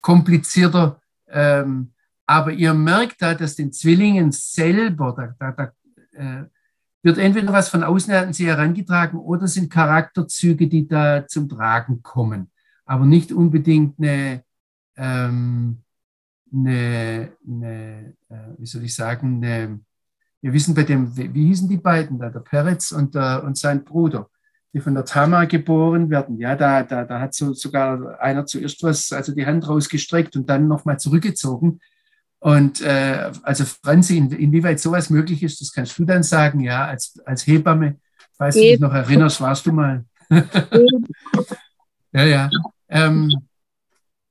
[0.00, 1.00] komplizierter.
[1.28, 1.92] Ähm,
[2.26, 5.72] aber ihr merkt da, dass den Zwillingen selber, da, da, da
[6.18, 6.44] äh,
[7.04, 12.02] wird entweder was von außen an sie herangetragen oder sind Charakterzüge, die da zum Tragen
[12.02, 12.50] kommen.
[12.86, 14.42] Aber nicht unbedingt eine,
[14.96, 15.82] ähm,
[16.50, 19.80] eine, eine äh, wie soll ich sagen, eine,
[20.40, 23.58] wir wissen bei dem, wie, wie hießen die beiden da, der Peretz und, der, und
[23.58, 24.30] sein Bruder,
[24.72, 26.38] die von der Tamar geboren werden.
[26.38, 30.48] Ja, da, da, da hat so, sogar einer zuerst was, also die Hand rausgestreckt und
[30.48, 31.80] dann nochmal zurückgezogen.
[32.44, 36.84] Und äh, also Franzi, in, inwieweit sowas möglich ist, das kannst du dann sagen, ja,
[36.84, 37.98] als, als Hebamme,
[38.36, 40.04] falls du dich noch erinnerst, warst du mal.
[42.12, 42.50] ja, ja.
[42.90, 43.34] Ähm,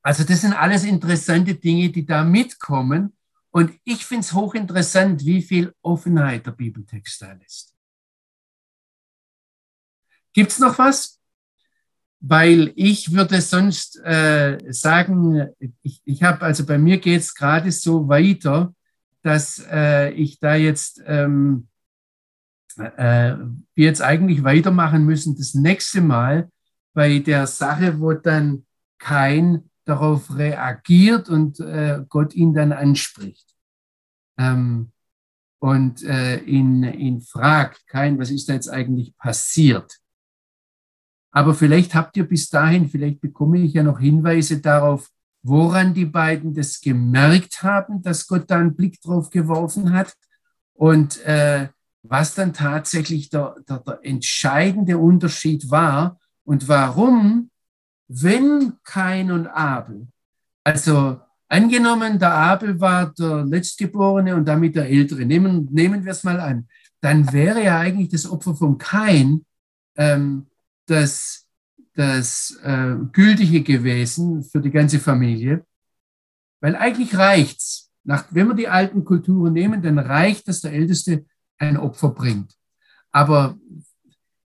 [0.03, 3.17] also das sind alles interessante Dinge, die da mitkommen.
[3.49, 7.73] Und ich finde es hochinteressant, wie viel Offenheit der Bibeltext da lässt.
[10.33, 11.19] Gibt es noch was?
[12.25, 15.49] Weil ich würde sonst äh, sagen,
[15.81, 18.73] ich, ich habe, also bei mir geht es gerade so weiter,
[19.23, 21.67] dass äh, ich da jetzt, ähm,
[22.77, 23.35] äh,
[23.75, 26.49] wir jetzt eigentlich weitermachen müssen, das nächste Mal
[26.93, 28.65] bei der Sache, wo dann
[28.99, 33.53] kein darauf reagiert und äh, Gott ihn dann anspricht.
[34.37, 34.93] Ähm,
[35.59, 39.99] und äh, ihn, ihn fragt, kein, was ist da jetzt eigentlich passiert?
[41.33, 45.09] Aber vielleicht habt ihr bis dahin, vielleicht bekomme ich ja noch Hinweise darauf,
[45.41, 50.13] woran die beiden das gemerkt haben, dass Gott da einen Blick drauf geworfen hat
[50.73, 51.67] und äh,
[52.03, 57.49] was dann tatsächlich der, der, der entscheidende Unterschied war und warum,
[58.07, 60.07] wenn Kain und Abel,
[60.63, 66.23] also angenommen, der Abel war der Letztgeborene und damit der Ältere, nehmen, nehmen wir es
[66.23, 66.67] mal an,
[67.01, 69.45] dann wäre ja eigentlich das Opfer von Kain
[69.95, 70.47] ähm,
[70.85, 71.47] das,
[71.95, 75.65] das äh, Gültige gewesen für die ganze Familie,
[76.61, 77.91] weil eigentlich reicht's.
[78.05, 81.25] Nach, wenn wir die alten Kulturen nehmen, dann reicht, dass der Älteste
[81.57, 82.53] ein Opfer bringt.
[83.11, 83.57] Aber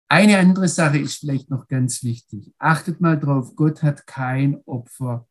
[0.09, 2.55] eine andere Sache ist vielleicht noch ganz wichtig.
[2.59, 5.27] Achtet mal drauf, Gott hat kein Opfer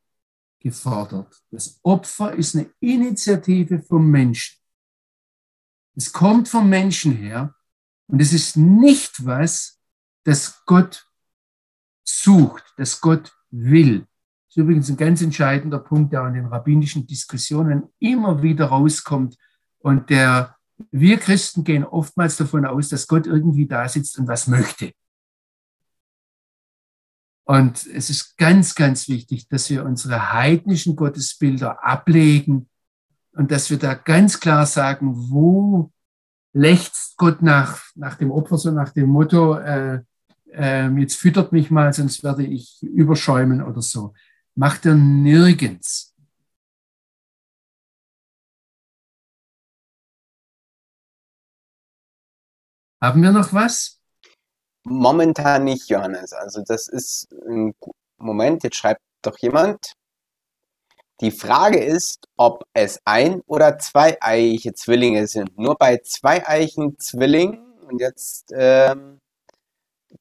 [0.59, 1.41] gefordert.
[1.51, 4.59] Das Opfer ist eine Initiative vom Menschen.
[5.95, 7.55] Es kommt vom Menschen her
[8.07, 9.79] und es ist nicht was,
[10.23, 11.07] das Gott
[12.03, 13.99] sucht, das Gott will.
[13.99, 19.37] Das ist übrigens ein ganz entscheidender Punkt, der in den rabbinischen Diskussionen immer wieder rauskommt
[19.79, 20.55] und der
[20.91, 24.91] Wir Christen gehen oftmals davon aus, dass Gott irgendwie da sitzt und was möchte.
[27.45, 32.69] Und es ist ganz, ganz wichtig, dass wir unsere heidnischen Gottesbilder ablegen
[33.33, 35.91] und dass wir da ganz klar sagen, wo
[36.53, 40.01] lechzt Gott nach, nach dem Opfer, so nach dem Motto, äh,
[40.53, 44.13] äh, jetzt füttert mich mal, sonst werde ich überschäumen oder so.
[44.55, 46.15] Macht er nirgends.
[53.01, 53.99] Haben wir noch was?
[54.85, 56.33] Momentan nicht, Johannes.
[56.33, 57.73] Also das ist ein
[58.17, 59.93] Moment, jetzt schreibt doch jemand.
[61.21, 65.57] Die Frage ist, ob es ein- oder zweieiige Zwillinge sind.
[65.57, 69.21] Nur bei zweieigen Zwillingen, und jetzt ähm,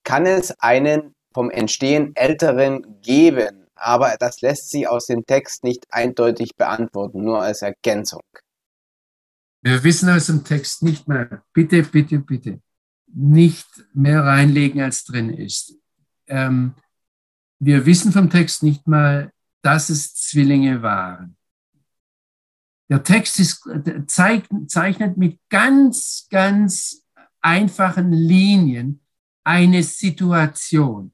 [0.05, 5.87] kann es einen vom Entstehen älteren geben, aber das lässt sich aus dem Text nicht
[5.91, 8.23] eindeutig beantworten, nur als Ergänzung.
[9.63, 11.43] Wir wissen aus dem Text nicht mehr.
[11.53, 12.61] Bitte, bitte, bitte
[13.15, 15.75] nicht mehr reinlegen, als drin ist.
[16.27, 16.75] Ähm,
[17.59, 19.33] wir wissen vom Text nicht mal,
[19.63, 21.37] dass es Zwillinge waren.
[22.89, 23.63] Der Text ist,
[24.07, 27.05] zeigt, zeichnet mit ganz, ganz
[27.41, 29.01] einfachen Linien
[29.45, 31.13] eine Situation.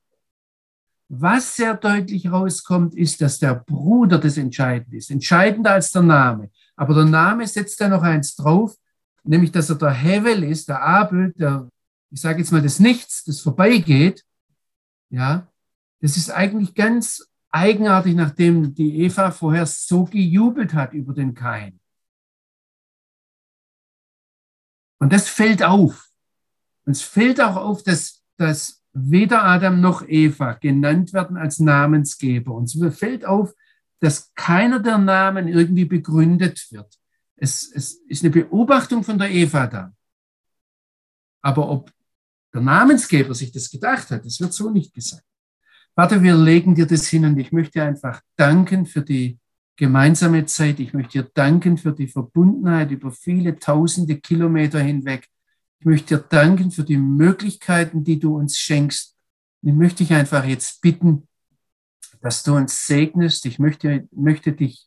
[1.09, 5.11] Was sehr deutlich rauskommt, ist, dass der Bruder das Entscheidende ist.
[5.11, 6.51] Entscheidender als der Name.
[6.77, 8.77] Aber der Name setzt da noch eins drauf,
[9.25, 11.69] nämlich, dass er der Hevel ist, der Abel, der
[12.11, 14.25] ich sage jetzt mal, das Nichts, das vorbeigeht,
[15.11, 15.47] ja,
[16.01, 21.81] das ist eigentlich ganz eigenartig, nachdem die Eva vorher so gejubelt hat über den Kain.
[24.99, 26.09] Und das fällt auf.
[26.85, 32.55] Und es fällt auch auf, dass, dass weder Adam noch Eva genannt werden als Namensgeber.
[32.55, 33.55] Und es fällt auf,
[34.01, 36.99] dass keiner der Namen irgendwie begründet wird.
[37.37, 39.93] Es, es ist eine Beobachtung von der Eva da.
[41.43, 41.93] Aber ob
[42.53, 44.25] der Namensgeber sich das gedacht hat.
[44.25, 45.25] Das wird so nicht gesagt.
[45.95, 49.39] Warte, wir legen dir das hin und ich möchte einfach danken für die
[49.77, 50.81] gemeinsame Zeit.
[50.81, 55.29] Ich möchte dir danken für die Verbundenheit über viele tausende Kilometer hinweg.
[55.81, 59.17] Ich möchte dir danken für die Möglichkeiten, die du uns schenkst.
[59.63, 61.29] Ich möchte dich einfach jetzt bitten,
[62.21, 63.47] dass du uns segnest.
[63.47, 64.87] Ich möchte, möchte dich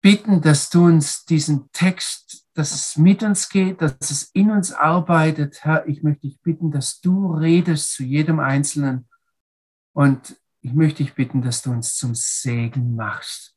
[0.00, 4.72] bitten, dass du uns diesen Text dass es mit uns geht, dass es in uns
[4.72, 5.62] arbeitet.
[5.62, 9.08] Herr, ich möchte dich bitten, dass du redest zu jedem Einzelnen.
[9.92, 13.56] Und ich möchte dich bitten, dass du uns zum Segen machst.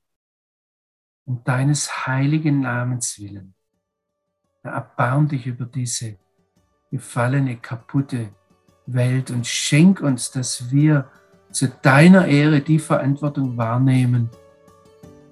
[1.25, 3.55] Um deines heiligen Namens willen.
[4.63, 6.17] Erbarm dich über diese
[6.91, 8.29] gefallene, kaputte
[8.85, 11.09] Welt und schenk uns, dass wir
[11.51, 14.29] zu deiner Ehre die Verantwortung wahrnehmen,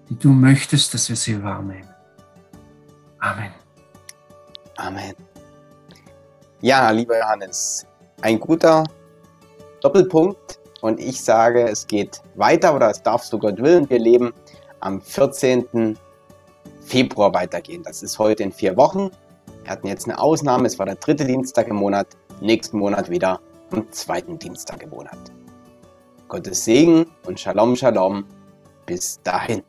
[0.09, 1.87] die du möchtest, dass wir sie wahrnehmen.
[3.19, 3.51] Amen.
[4.77, 5.13] Amen.
[6.61, 7.85] Ja, lieber Johannes,
[8.21, 8.83] ein guter
[9.81, 13.89] Doppelpunkt und ich sage, es geht weiter oder es darf so Gott willen.
[13.89, 14.33] Wir leben
[14.79, 15.97] am 14.
[16.89, 17.83] Februar weitergehen.
[17.83, 19.11] Das ist heute in vier Wochen.
[19.61, 22.07] Wir hatten jetzt eine Ausnahme, es war der dritte Dienstag im Monat,
[22.41, 25.19] nächsten Monat wieder am zweiten Dienstag im Monat.
[26.27, 28.25] Gottes Segen und Shalom, Shalom.
[28.87, 29.61] Bis dahin.